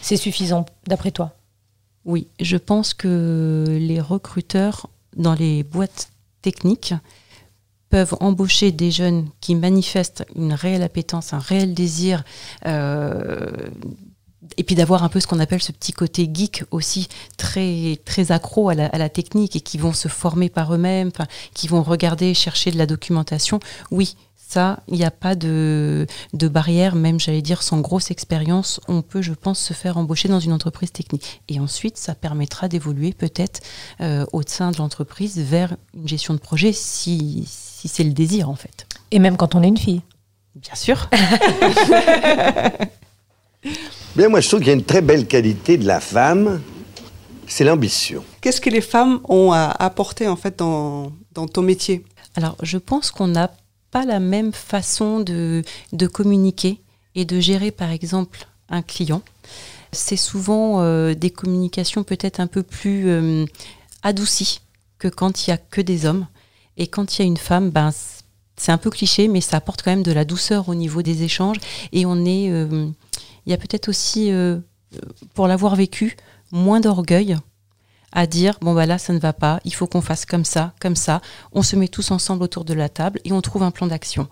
c'est 0.00 0.16
suffisant 0.16 0.66
d'après 0.86 1.12
toi? 1.12 1.32
Oui, 2.04 2.26
je 2.40 2.56
pense 2.56 2.94
que 2.94 3.64
les 3.68 4.00
recruteurs 4.00 4.88
dans 5.16 5.34
les 5.34 5.62
boîtes 5.62 6.10
techniques 6.40 6.94
peuvent 7.88 8.16
embaucher 8.20 8.72
des 8.72 8.90
jeunes 8.90 9.28
qui 9.40 9.54
manifestent 9.54 10.24
une 10.34 10.54
réelle 10.54 10.82
appétence, 10.82 11.34
un 11.34 11.38
réel 11.38 11.74
désir 11.74 12.24
euh, 12.66 13.50
et 14.56 14.64
puis 14.64 14.74
d'avoir 14.74 15.04
un 15.04 15.08
peu 15.08 15.20
ce 15.20 15.26
qu'on 15.26 15.40
appelle 15.40 15.62
ce 15.62 15.72
petit 15.72 15.92
côté 15.92 16.28
geek 16.32 16.64
aussi, 16.70 17.08
très, 17.36 17.98
très 18.04 18.32
accro 18.32 18.68
à 18.68 18.74
la, 18.74 19.08
technique 19.08 19.56
et 19.56 19.60
qui 19.60 19.78
vont 19.78 19.92
se 19.92 20.08
former 20.08 20.48
par 20.48 20.74
eux-mêmes, 20.74 21.10
qui 21.54 21.68
vont 21.68 21.82
regarder, 21.82 22.34
chercher 22.34 22.70
de 22.70 22.78
la 22.78 22.86
documentation. 22.86 23.60
Oui, 23.90 24.16
ça, 24.36 24.80
il 24.88 24.94
n'y 24.94 25.04
a 25.04 25.10
pas 25.10 25.34
de, 25.34 26.06
de 26.34 26.48
barrière, 26.48 26.94
même 26.94 27.18
j'allais 27.18 27.42
dire 27.42 27.62
sans 27.62 27.80
grosse 27.80 28.10
expérience, 28.10 28.80
on 28.86 29.02
peut, 29.02 29.22
je 29.22 29.32
pense, 29.32 29.58
se 29.58 29.72
faire 29.72 29.96
embaucher 29.96 30.28
dans 30.28 30.40
une 30.40 30.52
entreprise 30.52 30.92
technique. 30.92 31.42
Et 31.48 31.58
ensuite, 31.58 31.96
ça 31.96 32.14
permettra 32.14 32.68
d'évoluer 32.68 33.12
peut-être 33.12 33.60
euh, 34.00 34.26
au 34.32 34.42
sein 34.42 34.70
de 34.70 34.76
l'entreprise 34.76 35.38
vers 35.38 35.74
une 35.94 36.06
gestion 36.06 36.34
de 36.34 36.38
projet 36.38 36.72
si, 36.72 37.44
si 37.48 37.88
c'est 37.88 38.04
le 38.04 38.12
désir 38.12 38.50
en 38.50 38.54
fait. 38.54 38.86
Et 39.10 39.18
même 39.18 39.36
quand 39.36 39.54
on 39.54 39.62
est 39.62 39.68
une 39.68 39.78
fille. 39.78 40.02
Bien 40.54 40.74
sûr. 40.74 41.08
Bien, 44.16 44.28
moi, 44.28 44.40
je 44.40 44.48
trouve 44.48 44.60
qu'il 44.60 44.68
y 44.68 44.72
a 44.72 44.74
une 44.74 44.84
très 44.84 45.02
belle 45.02 45.26
qualité 45.26 45.78
de 45.78 45.86
la 45.86 46.00
femme, 46.00 46.60
c'est 47.46 47.64
l'ambition. 47.64 48.24
Qu'est-ce 48.40 48.60
que 48.60 48.70
les 48.70 48.80
femmes 48.80 49.20
ont 49.28 49.52
à 49.52 49.74
apporter, 49.78 50.28
en 50.28 50.36
fait, 50.36 50.58
dans, 50.58 51.12
dans 51.32 51.46
ton 51.46 51.62
métier? 51.62 52.04
Alors, 52.34 52.56
je 52.62 52.78
pense 52.78 53.10
qu'on 53.10 53.28
n'a 53.28 53.50
pas 53.90 54.04
la 54.04 54.20
même 54.20 54.52
façon 54.52 55.20
de, 55.20 55.62
de, 55.92 56.06
communiquer 56.06 56.80
et 57.14 57.24
de 57.24 57.40
gérer, 57.40 57.70
par 57.70 57.90
exemple, 57.90 58.46
un 58.68 58.82
client. 58.82 59.22
C'est 59.92 60.16
souvent 60.16 60.80
euh, 60.80 61.14
des 61.14 61.30
communications 61.30 62.02
peut-être 62.02 62.40
un 62.40 62.46
peu 62.46 62.62
plus 62.62 63.08
euh, 63.08 63.44
adoucies 64.02 64.60
que 64.98 65.08
quand 65.08 65.46
il 65.46 65.50
n'y 65.50 65.54
a 65.54 65.58
que 65.58 65.82
des 65.82 66.06
hommes. 66.06 66.26
Et 66.78 66.86
quand 66.86 67.18
il 67.18 67.22
y 67.22 67.24
a 67.24 67.26
une 67.26 67.36
femme, 67.36 67.70
ben, 67.70 67.90
c'est 68.56 68.72
un 68.72 68.78
peu 68.78 68.88
cliché, 68.88 69.28
mais 69.28 69.42
ça 69.42 69.58
apporte 69.58 69.82
quand 69.82 69.90
même 69.90 70.02
de 70.02 70.12
la 70.12 70.24
douceur 70.24 70.70
au 70.70 70.74
niveau 70.74 71.02
des 71.02 71.22
échanges. 71.22 71.58
Et 71.92 72.06
on 72.06 72.24
est... 72.24 72.50
Euh, 72.50 72.88
il 73.46 73.50
y 73.50 73.54
a 73.54 73.58
peut-être 73.58 73.88
aussi, 73.88 74.30
euh, 74.30 74.58
pour 75.34 75.46
l'avoir 75.46 75.76
vécu, 75.76 76.16
moins 76.50 76.80
d'orgueil 76.80 77.38
à 78.12 78.26
dire 78.26 78.58
bon 78.60 78.74
bah 78.74 78.86
là 78.86 78.98
ça 78.98 79.12
ne 79.12 79.18
va 79.18 79.32
pas, 79.32 79.58
il 79.64 79.74
faut 79.74 79.86
qu'on 79.86 80.02
fasse 80.02 80.26
comme 80.26 80.44
ça, 80.44 80.74
comme 80.80 80.96
ça. 80.96 81.20
On 81.52 81.62
se 81.62 81.76
met 81.76 81.88
tous 81.88 82.10
ensemble 82.10 82.42
autour 82.42 82.64
de 82.64 82.74
la 82.74 82.88
table 82.88 83.20
et 83.24 83.32
on 83.32 83.40
trouve 83.40 83.62
un 83.62 83.70
plan 83.70 83.86
d'action. 83.86 84.28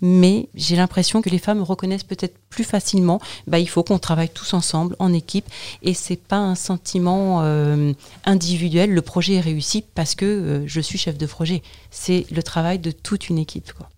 Mais 0.00 0.48
j'ai 0.54 0.76
l'impression 0.76 1.22
que 1.22 1.30
les 1.30 1.38
femmes 1.38 1.62
reconnaissent 1.62 2.04
peut-être 2.04 2.36
plus 2.50 2.64
facilement. 2.64 3.20
Bah 3.46 3.58
il 3.58 3.68
faut 3.68 3.82
qu'on 3.82 3.98
travaille 3.98 4.28
tous 4.28 4.54
ensemble 4.54 4.94
en 4.98 5.12
équipe 5.12 5.46
et 5.82 5.94
c'est 5.94 6.16
pas 6.16 6.36
un 6.36 6.54
sentiment 6.54 7.40
euh, 7.42 7.92
individuel. 8.24 8.92
Le 8.92 9.02
projet 9.02 9.34
est 9.34 9.40
réussi 9.40 9.84
parce 9.94 10.14
que 10.14 10.24
euh, 10.24 10.66
je 10.66 10.80
suis 10.80 10.98
chef 10.98 11.18
de 11.18 11.26
projet. 11.26 11.62
C'est 11.90 12.26
le 12.30 12.42
travail 12.42 12.78
de 12.78 12.90
toute 12.90 13.28
une 13.28 13.38
équipe 13.38 13.72
quoi. 13.72 13.88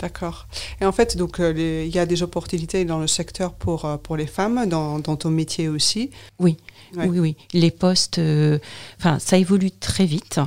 D'accord. 0.00 0.48
Et 0.80 0.86
en 0.86 0.92
fait, 0.92 1.16
donc, 1.16 1.40
euh, 1.40 1.84
il 1.86 1.94
y 1.94 1.98
a 1.98 2.06
des 2.06 2.22
opportunités 2.22 2.84
dans 2.84 2.98
le 2.98 3.06
secteur 3.06 3.52
pour, 3.52 3.84
euh, 3.84 3.96
pour 3.96 4.16
les 4.16 4.26
femmes, 4.26 4.66
dans, 4.68 4.98
dans, 4.98 5.16
ton 5.16 5.30
métier 5.30 5.68
aussi? 5.68 6.10
Oui, 6.40 6.56
oui, 6.96 7.20
oui. 7.20 7.36
Les 7.52 7.70
postes, 7.70 8.18
euh, 8.18 8.58
enfin, 8.98 9.18
ça 9.18 9.38
évolue 9.38 9.70
très 9.70 10.04
vite, 10.04 10.40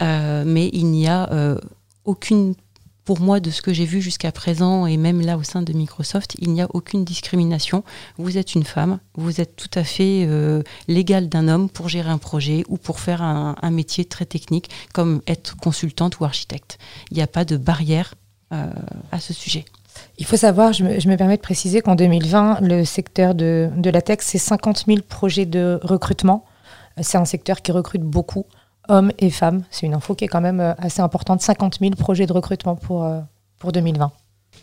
mais 0.00 0.70
il 0.72 0.86
n'y 0.86 1.08
a 1.08 1.58
aucune, 2.04 2.54
pour 3.04 3.20
moi, 3.20 3.40
de 3.40 3.50
ce 3.50 3.62
que 3.62 3.72
j'ai 3.72 3.84
vu 3.84 4.00
jusqu'à 4.00 4.30
présent, 4.30 4.86
et 4.86 4.96
même 4.96 5.20
là 5.20 5.36
au 5.36 5.42
sein 5.42 5.62
de 5.62 5.72
Microsoft, 5.72 6.36
il 6.40 6.52
n'y 6.52 6.62
a 6.62 6.68
aucune 6.72 7.04
discrimination. 7.04 7.82
Vous 8.16 8.38
êtes 8.38 8.54
une 8.54 8.64
femme, 8.64 9.00
vous 9.16 9.40
êtes 9.40 9.56
tout 9.56 9.70
à 9.74 9.82
fait 9.82 10.28
l'égal 10.86 11.28
d'un 11.28 11.48
homme 11.48 11.68
pour 11.68 11.88
gérer 11.88 12.10
un 12.10 12.18
projet 12.18 12.62
ou 12.68 12.76
pour 12.76 13.00
faire 13.00 13.22
un, 13.22 13.56
un 13.60 13.70
métier 13.70 14.04
très 14.04 14.24
technique, 14.24 14.70
comme 14.92 15.20
être 15.26 15.56
consultante 15.56 16.20
ou 16.20 16.24
architecte. 16.24 16.78
Il 17.10 17.16
n'y 17.16 17.22
a 17.22 17.26
pas 17.26 17.44
de 17.44 17.56
barrière 17.56 18.14
à 18.50 19.20
ce 19.20 19.32
sujet. 19.32 19.64
Il 20.18 20.26
faut 20.26 20.36
savoir, 20.36 20.72
je 20.72 20.84
me, 20.84 21.16
permets 21.16 21.36
de 21.36 21.42
préciser 21.42 21.80
qu'en 21.80 21.94
2020, 21.94 22.60
le 22.60 22.84
secteur 22.84 23.34
de, 23.34 23.70
de 23.76 23.90
la 23.90 24.02
tech, 24.02 24.18
c'est 24.22 24.38
50 24.38 24.84
000 24.86 25.00
projets 25.08 25.46
de 25.46 25.78
recrutement. 25.82 26.44
C'est 27.00 27.18
un 27.18 27.24
secteur 27.24 27.62
qui 27.62 27.72
recrute 27.72 28.02
beaucoup, 28.02 28.46
hommes 28.88 29.12
et 29.18 29.30
femmes. 29.30 29.64
C'est 29.70 29.86
une 29.86 29.94
info 29.94 30.14
qui 30.14 30.24
est 30.24 30.28
quand 30.28 30.40
même 30.40 30.60
euh, 30.60 30.74
assez 30.78 31.00
importante. 31.00 31.40
50 31.40 31.78
000 31.80 31.92
projets 31.92 32.26
de 32.26 32.32
recrutement 32.32 32.74
pour, 32.74 33.04
euh, 33.04 33.20
pour 33.58 33.72
2020. 33.72 34.10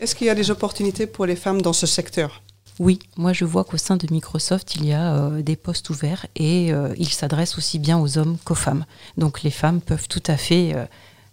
Est-ce 0.02 0.16
qu'il 0.16 0.28
y 0.28 0.30
a 0.30 0.36
des 0.36 0.52
opportunités 0.52 1.08
pour 1.08 1.26
les 1.26 1.38
femmes 1.38 1.62
dans 1.62 1.74
ce 1.74 1.88
secteur? 1.88 2.42
Oui, 2.78 3.00
moi 3.16 3.32
je 3.32 3.46
vois 3.46 3.64
qu'au 3.64 3.78
sein 3.78 3.96
de 3.96 4.06
Microsoft, 4.12 4.76
il 4.76 4.86
y 4.86 4.92
a 4.92 5.30
des 5.42 5.56
postes 5.56 5.90
ouverts 5.90 6.26
et 6.36 6.74
ils 6.98 7.08
s'adressent 7.08 7.58
aussi 7.58 7.80
bien 7.80 7.98
aux 7.98 8.18
hommes 8.18 8.36
qu'aux 8.44 8.54
femmes. 8.54 8.84
Donc 9.18 9.44
les 9.44 9.50
femmes 9.50 9.80
peuvent 9.80 10.10
tout 10.10 10.24
à 10.28 10.36
fait 10.36 10.76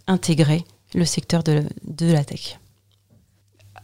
intégrer 0.07 0.65
le 0.95 1.05
secteur 1.05 1.43
de, 1.43 1.65
de 1.85 2.13
la 2.13 2.25
tech. 2.25 2.59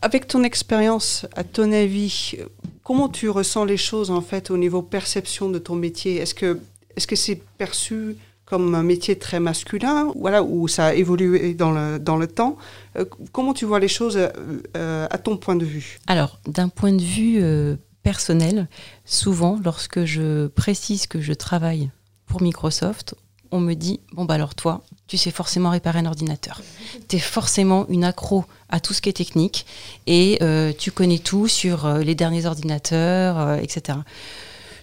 Avec 0.00 0.28
ton 0.28 0.44
expérience, 0.44 1.26
à 1.34 1.42
ton 1.42 1.72
avis, 1.72 2.36
comment 2.84 3.08
tu 3.08 3.28
ressens 3.28 3.64
les 3.64 3.76
choses 3.76 4.10
en 4.10 4.20
fait 4.20 4.50
au 4.50 4.56
niveau 4.56 4.80
perception 4.82 5.50
de 5.50 5.58
ton 5.58 5.74
métier? 5.74 6.16
Est-ce 6.16 6.34
que 6.34 6.60
est-ce 6.96 7.06
que 7.06 7.16
c'est 7.16 7.40
perçu 7.58 8.16
comme 8.44 8.74
un 8.74 8.82
métier 8.82 9.16
très 9.18 9.38
masculin, 9.38 10.12
voilà, 10.16 10.42
où 10.42 10.66
ça 10.68 10.86
a 10.86 10.94
évolué 10.94 11.54
dans 11.54 11.70
le, 11.70 11.98
dans 11.98 12.16
le 12.16 12.26
temps? 12.26 12.56
Euh, 12.96 13.04
comment 13.30 13.54
tu 13.54 13.66
vois 13.66 13.78
les 13.78 13.88
choses 13.88 14.18
euh, 14.18 15.06
à 15.10 15.18
ton 15.18 15.36
point 15.36 15.54
de 15.54 15.64
vue? 15.64 15.98
Alors, 16.06 16.40
d'un 16.46 16.68
point 16.68 16.92
de 16.92 17.02
vue 17.02 17.38
euh, 17.40 17.76
personnel, 18.02 18.66
souvent, 19.04 19.60
lorsque 19.62 20.04
je 20.06 20.48
précise 20.48 21.06
que 21.06 21.20
je 21.20 21.34
travaille 21.34 21.90
pour 22.26 22.42
Microsoft, 22.42 23.14
on 23.50 23.60
me 23.60 23.74
dit 23.74 24.00
bon 24.12 24.24
bah 24.24 24.34
alors 24.34 24.54
toi, 24.54 24.82
tu 25.06 25.16
sais 25.16 25.30
forcément 25.30 25.70
réparer 25.70 26.00
un 26.00 26.06
ordinateur. 26.06 26.62
Tu 27.08 27.16
es 27.16 27.18
forcément 27.18 27.86
une 27.88 28.04
accro 28.04 28.44
à 28.68 28.80
tout 28.80 28.92
ce 28.94 29.00
qui 29.00 29.08
est 29.08 29.14
technique 29.14 29.66
et 30.06 30.38
euh, 30.42 30.72
tu 30.76 30.90
connais 30.90 31.18
tout 31.18 31.48
sur 31.48 31.86
euh, 31.86 32.00
les 32.00 32.14
derniers 32.14 32.46
ordinateurs, 32.46 33.38
euh, 33.38 33.56
etc. 33.56 33.98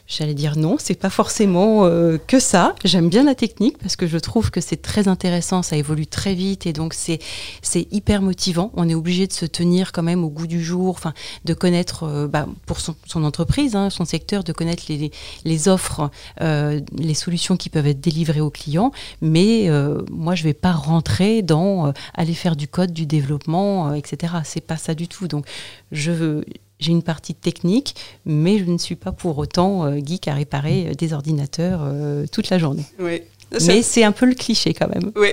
J'allais 0.07 0.35
dire 0.35 0.55
non, 0.55 0.75
c'est 0.77 0.99
pas 0.99 1.09
forcément 1.09 1.85
euh, 1.85 2.19
que 2.19 2.39
ça. 2.39 2.75
J'aime 2.83 3.09
bien 3.09 3.23
la 3.23 3.33
technique 3.33 3.79
parce 3.79 3.95
que 3.95 4.05
je 4.05 4.19
trouve 4.19 4.51
que 4.51 4.61
c'est 4.61 4.79
très 4.79 5.07
intéressant, 5.07 5.63
ça 5.63 5.77
évolue 5.77 6.05
très 6.05 6.35
vite 6.35 6.67
et 6.67 6.73
donc 6.73 6.93
c'est 6.93 7.17
c'est 7.63 7.87
hyper 7.91 8.21
motivant. 8.21 8.71
On 8.75 8.87
est 8.87 8.93
obligé 8.93 9.25
de 9.25 9.33
se 9.33 9.47
tenir 9.47 9.91
quand 9.91 10.03
même 10.03 10.23
au 10.23 10.29
goût 10.29 10.45
du 10.45 10.63
jour, 10.63 10.89
enfin 10.91 11.13
de 11.45 11.55
connaître 11.55 12.03
euh, 12.03 12.27
bah, 12.27 12.47
pour 12.67 12.79
son, 12.79 13.23
entreprise, 13.23 13.75
hein, 13.75 13.89
son 13.89 14.05
secteur, 14.05 14.43
de 14.43 14.53
connaître 14.53 14.83
les, 14.89 15.09
les 15.43 15.67
offres, 15.67 16.11
euh, 16.41 16.81
les 16.95 17.15
solutions 17.15 17.57
qui 17.57 17.69
peuvent 17.69 17.87
être 17.87 18.01
délivrées 18.01 18.41
aux 18.41 18.51
clients. 18.51 18.91
Mais 19.21 19.69
moi, 20.11 20.35
je 20.35 20.43
vais 20.43 20.53
pas 20.53 20.71
rentrer 20.71 21.41
dans 21.41 21.93
aller 22.13 22.33
faire 22.33 22.55
du 22.55 22.67
code, 22.67 22.91
du 22.91 23.05
développement, 23.05 23.93
etc. 23.93 24.33
C'est 24.43 24.61
pas 24.61 24.77
ça 24.77 24.93
du 24.93 25.07
tout. 25.07 25.27
Donc 25.27 25.45
je 25.91 26.11
veux 26.11 26.45
j'ai 26.79 26.91
une 26.91 27.03
partie 27.03 27.33
technique, 27.33 27.95
mais 28.25 28.59
je 28.59 28.65
ne 28.65 28.77
suis 28.77 28.95
pas 28.95 29.11
pour 29.11 29.37
autant 29.37 29.85
euh, 29.85 29.97
geek 29.97 30.27
à 30.27 30.33
réparer 30.33 30.87
euh, 30.87 30.93
des 30.93 31.13
ordinateurs 31.13 31.81
euh, 31.83 32.25
toute 32.31 32.49
la 32.49 32.59
journée. 32.59 32.85
Oui. 32.99 33.21
Mais 33.65 33.83
c'est 33.83 34.03
un 34.03 34.11
peu 34.11 34.25
le 34.25 34.33
cliché 34.33 34.73
quand 34.73 34.89
même. 34.89 35.11
Oui. 35.15 35.29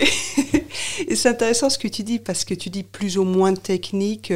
Et 1.08 1.16
c'est 1.16 1.30
intéressant 1.30 1.70
ce 1.70 1.78
que 1.78 1.88
tu 1.88 2.02
dis 2.02 2.18
parce 2.18 2.44
que 2.44 2.54
tu 2.54 2.70
dis 2.70 2.82
plus 2.82 3.18
ou 3.18 3.25
moins 3.25 3.54
technique. 3.54 4.32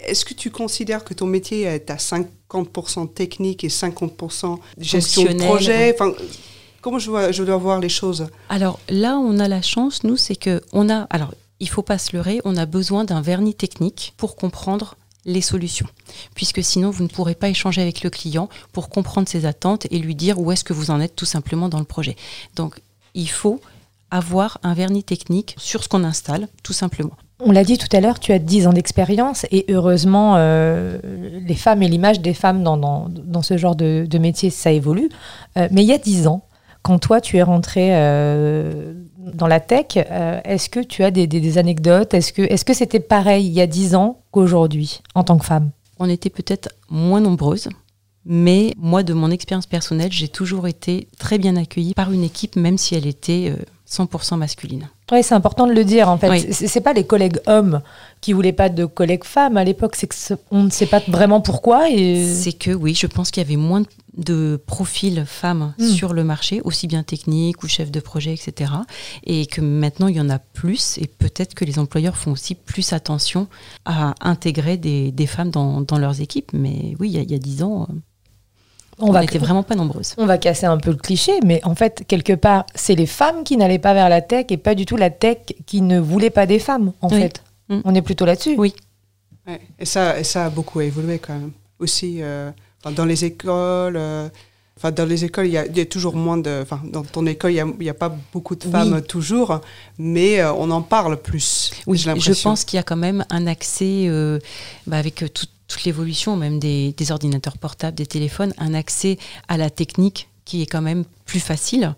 Est-ce 0.00 0.24
que 0.24 0.34
tu 0.34 0.50
considères 0.50 1.04
que 1.04 1.14
ton 1.14 1.26
métier 1.26 1.62
est 1.62 1.90
à 1.90 1.96
50% 1.96 3.12
technique 3.12 3.64
et 3.64 3.68
50% 3.68 4.58
gestion 4.78 5.24
de 5.24 5.34
projet? 5.34 5.94
enfin, 5.94 6.14
Comment 6.80 6.98
je 6.98 7.06
dois, 7.06 7.32
je 7.32 7.42
dois 7.42 7.56
voir 7.56 7.80
les 7.80 7.88
choses? 7.88 8.28
Alors 8.48 8.78
là, 8.88 9.18
on 9.18 9.38
a 9.38 9.48
la 9.48 9.62
chance, 9.62 10.04
nous, 10.04 10.16
c'est 10.16 10.36
que 10.36 10.62
on 10.72 10.88
a. 10.88 11.02
Alors, 11.10 11.34
il 11.60 11.68
faut 11.68 11.82
pas 11.82 11.98
se 11.98 12.16
leurrer, 12.16 12.40
on 12.44 12.56
a 12.56 12.66
besoin 12.66 13.04
d'un 13.04 13.20
vernis 13.20 13.54
technique 13.54 14.14
pour 14.16 14.36
comprendre 14.36 14.96
les 15.28 15.40
solutions. 15.40 15.86
Puisque 16.34 16.64
sinon, 16.64 16.90
vous 16.90 17.04
ne 17.04 17.08
pourrez 17.08 17.34
pas 17.34 17.48
échanger 17.48 17.82
avec 17.82 18.02
le 18.02 18.10
client 18.10 18.48
pour 18.72 18.88
comprendre 18.88 19.28
ses 19.28 19.46
attentes 19.46 19.86
et 19.90 19.98
lui 19.98 20.14
dire 20.14 20.40
où 20.40 20.50
est-ce 20.50 20.64
que 20.64 20.72
vous 20.72 20.90
en 20.90 21.00
êtes 21.00 21.14
tout 21.14 21.26
simplement 21.26 21.68
dans 21.68 21.78
le 21.78 21.84
projet. 21.84 22.16
Donc, 22.56 22.80
il 23.14 23.28
faut 23.28 23.60
avoir 24.10 24.58
un 24.62 24.74
vernis 24.74 25.04
technique 25.04 25.54
sur 25.58 25.84
ce 25.84 25.88
qu'on 25.88 26.02
installe, 26.02 26.48
tout 26.62 26.72
simplement. 26.72 27.12
On 27.40 27.52
l'a 27.52 27.62
dit 27.62 27.78
tout 27.78 27.94
à 27.94 28.00
l'heure, 28.00 28.18
tu 28.18 28.32
as 28.32 28.38
10 28.38 28.66
ans 28.66 28.72
d'expérience 28.72 29.46
et 29.52 29.66
heureusement, 29.68 30.34
euh, 30.36 30.98
les 31.46 31.54
femmes 31.54 31.82
et 31.82 31.88
l'image 31.88 32.20
des 32.20 32.34
femmes 32.34 32.64
dans, 32.64 32.76
dans, 32.76 33.42
ce 33.42 33.56
genre 33.56 33.76
de, 33.76 34.06
de, 34.08 34.18
métier, 34.18 34.50
ça 34.50 34.72
évolue. 34.72 35.08
Euh, 35.56 35.68
mais 35.70 35.82
il 35.82 35.88
y 35.88 35.92
a 35.92 35.98
10 35.98 36.26
ans, 36.26 36.42
quand 36.82 36.98
toi 36.98 37.20
tu 37.20 37.36
es 37.36 37.42
rentré 37.42 37.90
euh, 37.92 38.94
dans 39.34 39.46
la 39.46 39.60
tech, 39.60 39.96
euh, 39.96 40.40
est-ce 40.44 40.68
que 40.68 40.80
tu 40.80 41.04
as 41.04 41.10
des, 41.10 41.58
anecdotes? 41.58 42.14
Est-ce 42.14 42.32
que 42.32 42.64
que 42.64 42.74
c'était 42.74 43.00
pareil 43.00 43.46
il 43.46 43.52
y 43.52 43.60
a 43.60 43.66
10 43.66 43.94
ans 43.94 44.20
qu'aujourd'hui 44.30 45.00
en 45.14 45.24
tant 45.24 45.38
que 45.38 45.44
femme? 45.44 45.70
On 45.98 46.08
était 46.08 46.30
peut-être 46.30 46.70
moins 46.90 47.20
nombreuses. 47.20 47.68
Mais 48.24 48.74
moi, 48.76 49.02
de 49.02 49.14
mon 49.14 49.30
expérience 49.30 49.66
personnelle, 49.66 50.12
j'ai 50.12 50.28
toujours 50.28 50.68
été 50.68 51.08
très 51.18 51.38
bien 51.38 51.56
accueillie 51.56 51.94
par 51.94 52.12
une 52.12 52.24
équipe, 52.24 52.56
même 52.56 52.76
si 52.76 52.94
elle 52.94 53.06
était 53.06 53.50
euh, 53.50 53.62
100% 53.90 54.36
masculine. 54.36 54.88
Oui, 55.10 55.22
c'est 55.22 55.34
important 55.34 55.66
de 55.66 55.72
le 55.72 55.84
dire 55.84 56.08
en 56.10 56.18
fait. 56.18 56.28
Oui. 56.28 56.46
C'est 56.52 56.82
pas 56.82 56.92
les 56.92 57.04
collègues 57.06 57.40
hommes 57.46 57.80
qui 58.20 58.32
voulaient 58.34 58.52
pas 58.52 58.68
de 58.68 58.84
collègues 58.84 59.24
femmes 59.24 59.56
à 59.56 59.64
l'époque, 59.64 59.96
c'est 59.96 60.06
que 60.06 60.14
ce- 60.14 60.34
on 60.50 60.64
ne 60.64 60.70
sait 60.70 60.86
pas 60.86 61.00
vraiment 61.08 61.40
pourquoi. 61.40 61.88
Et 61.90 62.24
C'est 62.34 62.52
que 62.52 62.70
oui, 62.72 62.94
je 62.94 63.06
pense 63.06 63.30
qu'il 63.30 63.42
y 63.42 63.46
avait 63.46 63.56
moins 63.56 63.82
de- 64.16 64.60
profils 64.66 65.24
femmes 65.26 65.72
Mm. 65.78 65.86
sur 65.86 66.12
le 66.12 66.24
marché, 66.24 66.60
aussi 66.64 66.86
bien 66.88 67.02
techniques 67.04 67.62
ou 67.62 67.68
chefs 67.68 67.90
de 67.90 68.00
projet, 68.00 68.34
etc. 68.34 68.72
Et 69.24 69.46
que 69.46 69.60
maintenant 69.62 70.08
il 70.08 70.16
y 70.16 70.20
en 70.20 70.28
a 70.28 70.38
plus, 70.40 70.98
et 70.98 71.06
peut-être 71.06 71.54
que 71.54 71.64
les 71.64 71.78
employeurs 71.78 72.16
font 72.16 72.32
aussi 72.32 72.54
plus 72.54 72.92
attention 72.92 73.46
à 73.86 74.14
intégrer 74.20 74.76
des, 74.76 75.12
des 75.12 75.26
femmes 75.26 75.50
dans, 75.50 75.80
dans 75.80 75.98
leurs 75.98 76.20
équipes. 76.20 76.50
Mais 76.52 76.94
oui, 77.00 77.08
il 77.10 77.16
y 77.16 77.18
a- 77.18 77.22
il 77.22 77.30
y 77.30 77.34
a 77.34 77.38
dix 77.38 77.62
ans, 77.62 77.88
euh, 79.00 79.04
on 79.06 79.12
va 79.12 79.20
n'était 79.20 79.38
vraiment 79.38 79.62
pas 79.62 79.74
nombreuses. 79.74 80.14
On 80.18 80.26
va 80.26 80.38
casser 80.38 80.66
un 80.66 80.78
peu 80.78 80.90
le 80.90 80.96
cliché, 80.96 81.32
mais 81.44 81.60
en 81.64 81.74
fait, 81.74 82.04
quelque 82.08 82.32
part, 82.34 82.66
c'est 82.74 82.94
les 82.94 83.06
femmes 83.06 83.44
qui 83.44 83.56
n'allaient 83.56 83.78
pas 83.78 83.94
vers 83.94 84.08
la 84.08 84.20
tech 84.22 84.46
et 84.50 84.56
pas 84.56 84.74
du 84.74 84.86
tout 84.86 84.96
la 84.96 85.10
tech 85.10 85.38
qui 85.66 85.80
ne 85.82 85.98
voulait 86.00 86.30
pas 86.30 86.46
des 86.46 86.58
femmes, 86.58 86.92
en 87.00 87.08
Oui. 87.08 87.20
fait. 87.20 87.42
Mm. 87.68 87.80
On 87.84 87.94
est 87.94 88.02
plutôt 88.02 88.24
là-dessus. 88.24 88.54
Oui. 88.58 88.74
Ouais. 89.46 89.60
Et, 89.78 89.84
ça, 89.84 90.18
et 90.18 90.24
ça 90.24 90.46
a 90.46 90.50
beaucoup 90.50 90.80
évolué 90.80 91.18
quand 91.18 91.34
même. 91.34 91.52
Aussi, 91.78 92.18
euh, 92.22 92.50
dans 92.96 93.04
les 93.04 93.24
écoles, 93.24 93.96
euh, 93.96 94.28
enfin, 94.76 94.90
dans 94.90 95.06
les 95.06 95.24
écoles, 95.24 95.46
il 95.46 95.52
y, 95.52 95.58
a, 95.58 95.64
il 95.66 95.76
y 95.76 95.80
a 95.80 95.86
toujours 95.86 96.16
moins 96.16 96.36
de. 96.36 96.60
Enfin, 96.62 96.80
dans 96.84 97.02
ton 97.02 97.24
école, 97.26 97.52
il 97.52 97.54
n'y 97.54 97.60
a, 97.60 97.66
il 97.80 97.86
y 97.86 97.88
a 97.90 97.94
pas 97.94 98.14
beaucoup 98.32 98.56
de 98.56 98.64
Oui. 98.66 98.72
femmes 98.72 99.00
toujours, 99.02 99.60
mais 99.96 100.40
euh, 100.40 100.52
on 100.54 100.70
en 100.70 100.82
parle 100.82 101.16
plus. 101.18 101.70
Oui, 101.86 101.98
j'ai 101.98 102.18
je 102.18 102.42
pense 102.42 102.64
qu'il 102.64 102.76
y 102.78 102.80
a 102.80 102.82
quand 102.82 102.96
même 102.96 103.24
un 103.30 103.46
accès, 103.46 104.06
euh, 104.08 104.38
bah, 104.86 104.98
avec 104.98 105.22
euh, 105.22 105.28
tout- 105.28 105.46
toute 105.68 105.84
l'évolution, 105.84 106.36
même 106.36 106.58
des, 106.58 106.94
ordinateurs 107.10 107.58
portables, 107.58 107.96
des 107.96 108.06
téléphones, 108.06 108.52
un 108.58 108.74
accès 108.74 109.18
à 109.46 109.56
la 109.56 109.70
technique 109.70 110.28
qui 110.44 110.62
est 110.62 110.66
quand 110.66 110.82
même 110.82 111.04
plus 111.26 111.40
facile. 111.40 111.94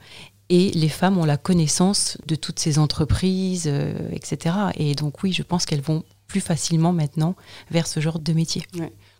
Et 0.48 0.72
les 0.72 0.88
femmes 0.88 1.16
ont 1.16 1.24
la 1.24 1.36
connaissance 1.36 2.18
de 2.26 2.34
toutes 2.34 2.58
ces 2.58 2.80
entreprises, 2.80 3.68
euh, 3.68 3.94
etc. 4.10 4.56
Et 4.76 4.96
donc 4.96 5.22
oui, 5.22 5.32
je 5.32 5.44
pense 5.44 5.64
qu'elles 5.64 5.80
vont 5.80 6.02
plus 6.26 6.40
facilement 6.40 6.92
maintenant 6.92 7.36
vers 7.70 7.86
ce 7.86 8.00
genre 8.00 8.18
de 8.18 8.32
métier. 8.32 8.62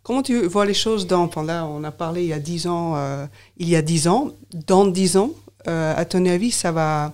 Comment 0.02 0.22
tu 0.22 0.44
vois 0.46 0.66
les 0.66 0.74
choses 0.74 1.06
dans. 1.06 1.30
Là, 1.42 1.66
on 1.66 1.84
a 1.84 1.92
parlé 1.92 2.22
il 2.22 2.28
y 2.28 2.32
a 2.32 2.38
10 2.38 2.66
ans. 2.66 2.96
euh, 2.96 3.26
il 3.58 3.68
y 3.68 3.76
a 3.76 3.82
10 3.82 4.08
ans. 4.08 4.30
Dans 4.66 4.86
10 4.86 5.16
ans, 5.18 5.30
euh, 5.68 5.94
à 5.96 6.04
ton 6.04 6.24
avis, 6.26 6.50
ça 6.50 6.72
va. 6.72 7.12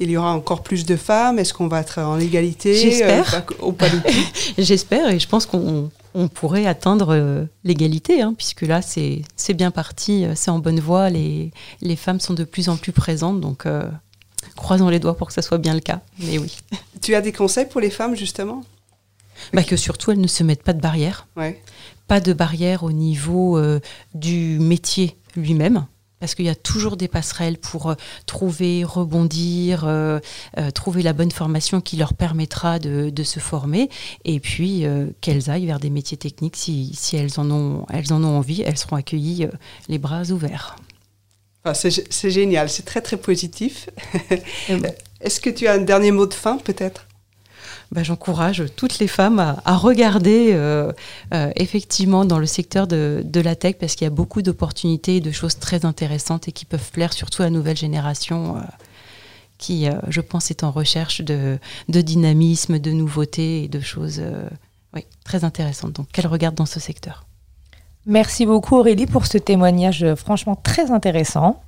Il 0.00 0.10
y 0.10 0.16
aura 0.16 0.32
encore 0.32 0.62
plus 0.62 0.86
de 0.86 0.96
femmes 0.96 1.38
Est-ce 1.38 1.52
qu'on 1.52 1.66
va 1.68 1.80
être 1.80 1.98
en 1.98 2.18
égalité 2.20 2.74
J'espère. 2.74 3.34
Euh, 3.34 3.40
tout? 3.40 3.76
J'espère 4.58 5.10
et 5.10 5.18
je 5.18 5.28
pense 5.28 5.44
qu'on 5.44 5.90
on 6.14 6.28
pourrait 6.28 6.66
atteindre 6.66 7.08
euh, 7.14 7.44
l'égalité, 7.64 8.22
hein, 8.22 8.34
puisque 8.36 8.62
là, 8.62 8.80
c'est 8.82 9.22
bien 9.54 9.70
parti, 9.70 10.24
euh, 10.24 10.32
c'est 10.34 10.50
en 10.50 10.58
bonne 10.58 10.80
voie, 10.80 11.10
les, 11.10 11.50
les 11.80 11.96
femmes 11.96 12.18
sont 12.20 12.34
de 12.34 12.44
plus 12.44 12.68
en 12.68 12.76
plus 12.76 12.92
présentes, 12.92 13.40
donc 13.40 13.66
euh, 13.66 13.88
croisons 14.56 14.88
les 14.88 14.98
doigts 14.98 15.16
pour 15.16 15.28
que 15.28 15.32
ça 15.34 15.42
soit 15.42 15.58
bien 15.58 15.74
le 15.74 15.80
cas. 15.80 16.00
Mais 16.20 16.38
oui. 16.38 16.56
Tu 17.00 17.14
as 17.14 17.20
des 17.20 17.32
conseils 17.32 17.66
pour 17.66 17.80
les 17.80 17.90
femmes, 17.90 18.16
justement? 18.16 18.62
Bah, 19.52 19.62
que 19.62 19.76
surtout, 19.76 20.10
elles 20.10 20.20
ne 20.20 20.26
se 20.26 20.42
mettent 20.42 20.64
pas 20.64 20.72
de 20.72 20.80
barrières, 20.80 21.26
Ouais. 21.36 21.62
pas 22.08 22.20
de 22.20 22.32
barrières 22.32 22.82
au 22.82 22.90
niveau 22.92 23.56
euh, 23.56 23.78
du 24.14 24.58
métier 24.58 25.16
lui-même. 25.36 25.86
Parce 26.20 26.34
qu'il 26.34 26.46
y 26.46 26.50
a 26.50 26.54
toujours 26.54 26.96
des 26.96 27.08
passerelles 27.08 27.58
pour 27.58 27.90
euh, 27.90 27.94
trouver, 28.26 28.84
rebondir, 28.84 29.84
euh, 29.84 30.18
euh, 30.58 30.70
trouver 30.70 31.02
la 31.02 31.12
bonne 31.12 31.30
formation 31.30 31.80
qui 31.80 31.96
leur 31.96 32.14
permettra 32.14 32.78
de, 32.78 33.10
de 33.10 33.22
se 33.22 33.40
former. 33.40 33.88
Et 34.24 34.40
puis 34.40 34.84
euh, 34.84 35.06
qu'elles 35.20 35.50
aillent 35.50 35.66
vers 35.66 35.80
des 35.80 35.90
métiers 35.90 36.16
techniques 36.16 36.56
si, 36.56 36.92
si 36.94 37.16
elles, 37.16 37.38
en 37.38 37.50
ont, 37.50 37.86
elles 37.90 38.12
en 38.12 38.22
ont 38.24 38.38
envie. 38.38 38.62
Elles 38.62 38.78
seront 38.78 38.96
accueillies 38.96 39.48
les 39.88 39.98
bras 39.98 40.24
ouverts. 40.30 40.76
Enfin, 41.64 41.74
c'est 41.74 42.12
c'est 42.12 42.30
génial, 42.30 42.70
c'est 42.70 42.84
très 42.84 43.00
très 43.00 43.16
positif. 43.16 43.90
Et 44.68 44.76
bon. 44.76 44.92
Est-ce 45.20 45.40
que 45.40 45.50
tu 45.50 45.66
as 45.66 45.72
un 45.72 45.78
dernier 45.78 46.12
mot 46.12 46.26
de 46.26 46.34
fin, 46.34 46.58
peut-être? 46.58 47.07
Bah, 47.90 48.02
J'encourage 48.02 48.64
toutes 48.76 48.98
les 48.98 49.08
femmes 49.08 49.38
à, 49.38 49.76
regarder 49.76 50.50
euh, 50.52 50.92
euh, 51.32 51.50
effectivement 51.56 52.24
dans 52.26 52.38
le 52.38 52.46
secteur 52.46 52.86
de, 52.86 53.24
la 53.34 53.56
tech 53.56 53.76
parce 53.80 53.94
qu'il 53.94 54.04
y 54.04 54.08
a 54.08 54.10
beaucoup 54.10 54.42
d'opportunités 54.42 55.16
et 55.16 55.20
de 55.20 55.30
choses 55.30 55.58
très 55.58 55.86
intéressantes 55.86 56.48
et 56.48 56.52
qui 56.52 56.64
peuvent 56.66 56.90
plaire 56.90 57.12
surtout 57.12 57.42
à 57.42 57.46
la 57.46 57.50
nouvelle 57.50 57.76
génération 57.76 58.56
euh, 58.56 58.60
qui, 59.56 59.88
je 60.06 60.20
pense, 60.20 60.52
est 60.52 60.62
en 60.62 60.70
recherche 60.70 61.20
de, 61.20 61.58
dynamisme, 61.88 62.78
de 62.78 62.92
nouveautés 62.92 63.64
et 63.64 63.68
de 63.68 63.80
choses 63.80 64.22
très 65.24 65.42
intéressantes. 65.42 65.94
Donc, 65.94 66.06
qu'elle 66.12 66.28
regarde 66.28 66.54
dans 66.54 66.64
ce 66.64 66.78
secteur. 66.78 67.27
Merci 68.06 68.46
beaucoup 68.46 68.76
Aurélie 68.76 69.06
pour 69.06 69.26
ce 69.26 69.36
témoignage 69.36 70.02
euh, 70.02 70.16
franchement 70.16 70.54
très 70.54 70.90
intéressant. 70.90 71.60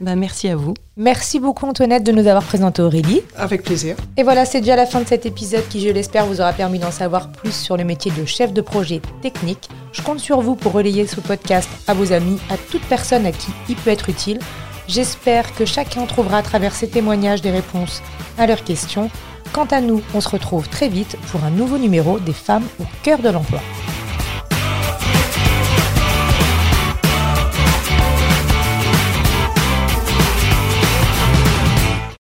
Bah, 0.00 0.14
merci 0.14 0.48
à 0.48 0.54
vous. 0.54 0.74
Merci 0.96 1.40
beaucoup 1.40 1.66
Antoinette 1.66 2.04
de 2.04 2.12
nous 2.12 2.26
avoir 2.26 2.44
présenté 2.44 2.82
Aurélie. 2.82 3.22
Avec 3.36 3.62
plaisir. 3.62 3.96
Et 4.16 4.22
voilà, 4.22 4.44
c'est 4.44 4.60
déjà 4.60 4.76
la 4.76 4.86
fin 4.86 5.00
de 5.00 5.06
cet 5.06 5.26
épisode 5.26 5.66
qui, 5.68 5.80
je 5.80 5.88
l'espère, 5.88 6.26
vous 6.26 6.40
aura 6.40 6.52
permis 6.52 6.78
d'en 6.78 6.92
savoir 6.92 7.32
plus 7.32 7.52
sur 7.52 7.76
le 7.76 7.84
métier 7.84 8.12
de 8.12 8.24
chef 8.24 8.52
de 8.52 8.60
projet 8.60 9.00
technique. 9.22 9.68
Je 9.92 10.02
compte 10.02 10.20
sur 10.20 10.40
vous 10.40 10.54
pour 10.54 10.72
relayer 10.72 11.06
ce 11.06 11.20
podcast 11.20 11.68
à 11.88 11.94
vos 11.94 12.12
amis, 12.12 12.38
à 12.50 12.56
toute 12.56 12.82
personne 12.82 13.26
à 13.26 13.32
qui 13.32 13.50
il 13.68 13.76
peut 13.76 13.90
être 13.90 14.08
utile. 14.08 14.38
J'espère 14.86 15.54
que 15.54 15.64
chacun 15.64 16.06
trouvera 16.06 16.38
à 16.38 16.42
travers 16.42 16.74
ces 16.74 16.88
témoignages 16.88 17.42
des 17.42 17.50
réponses 17.50 18.02
à 18.38 18.46
leurs 18.46 18.64
questions. 18.64 19.10
Quant 19.52 19.66
à 19.66 19.80
nous, 19.80 20.02
on 20.14 20.20
se 20.20 20.28
retrouve 20.28 20.68
très 20.68 20.88
vite 20.88 21.16
pour 21.30 21.42
un 21.44 21.50
nouveau 21.50 21.78
numéro 21.78 22.18
des 22.18 22.32
femmes 22.32 22.66
au 22.80 22.84
cœur 23.02 23.18
de 23.18 23.30
l'emploi. 23.30 23.60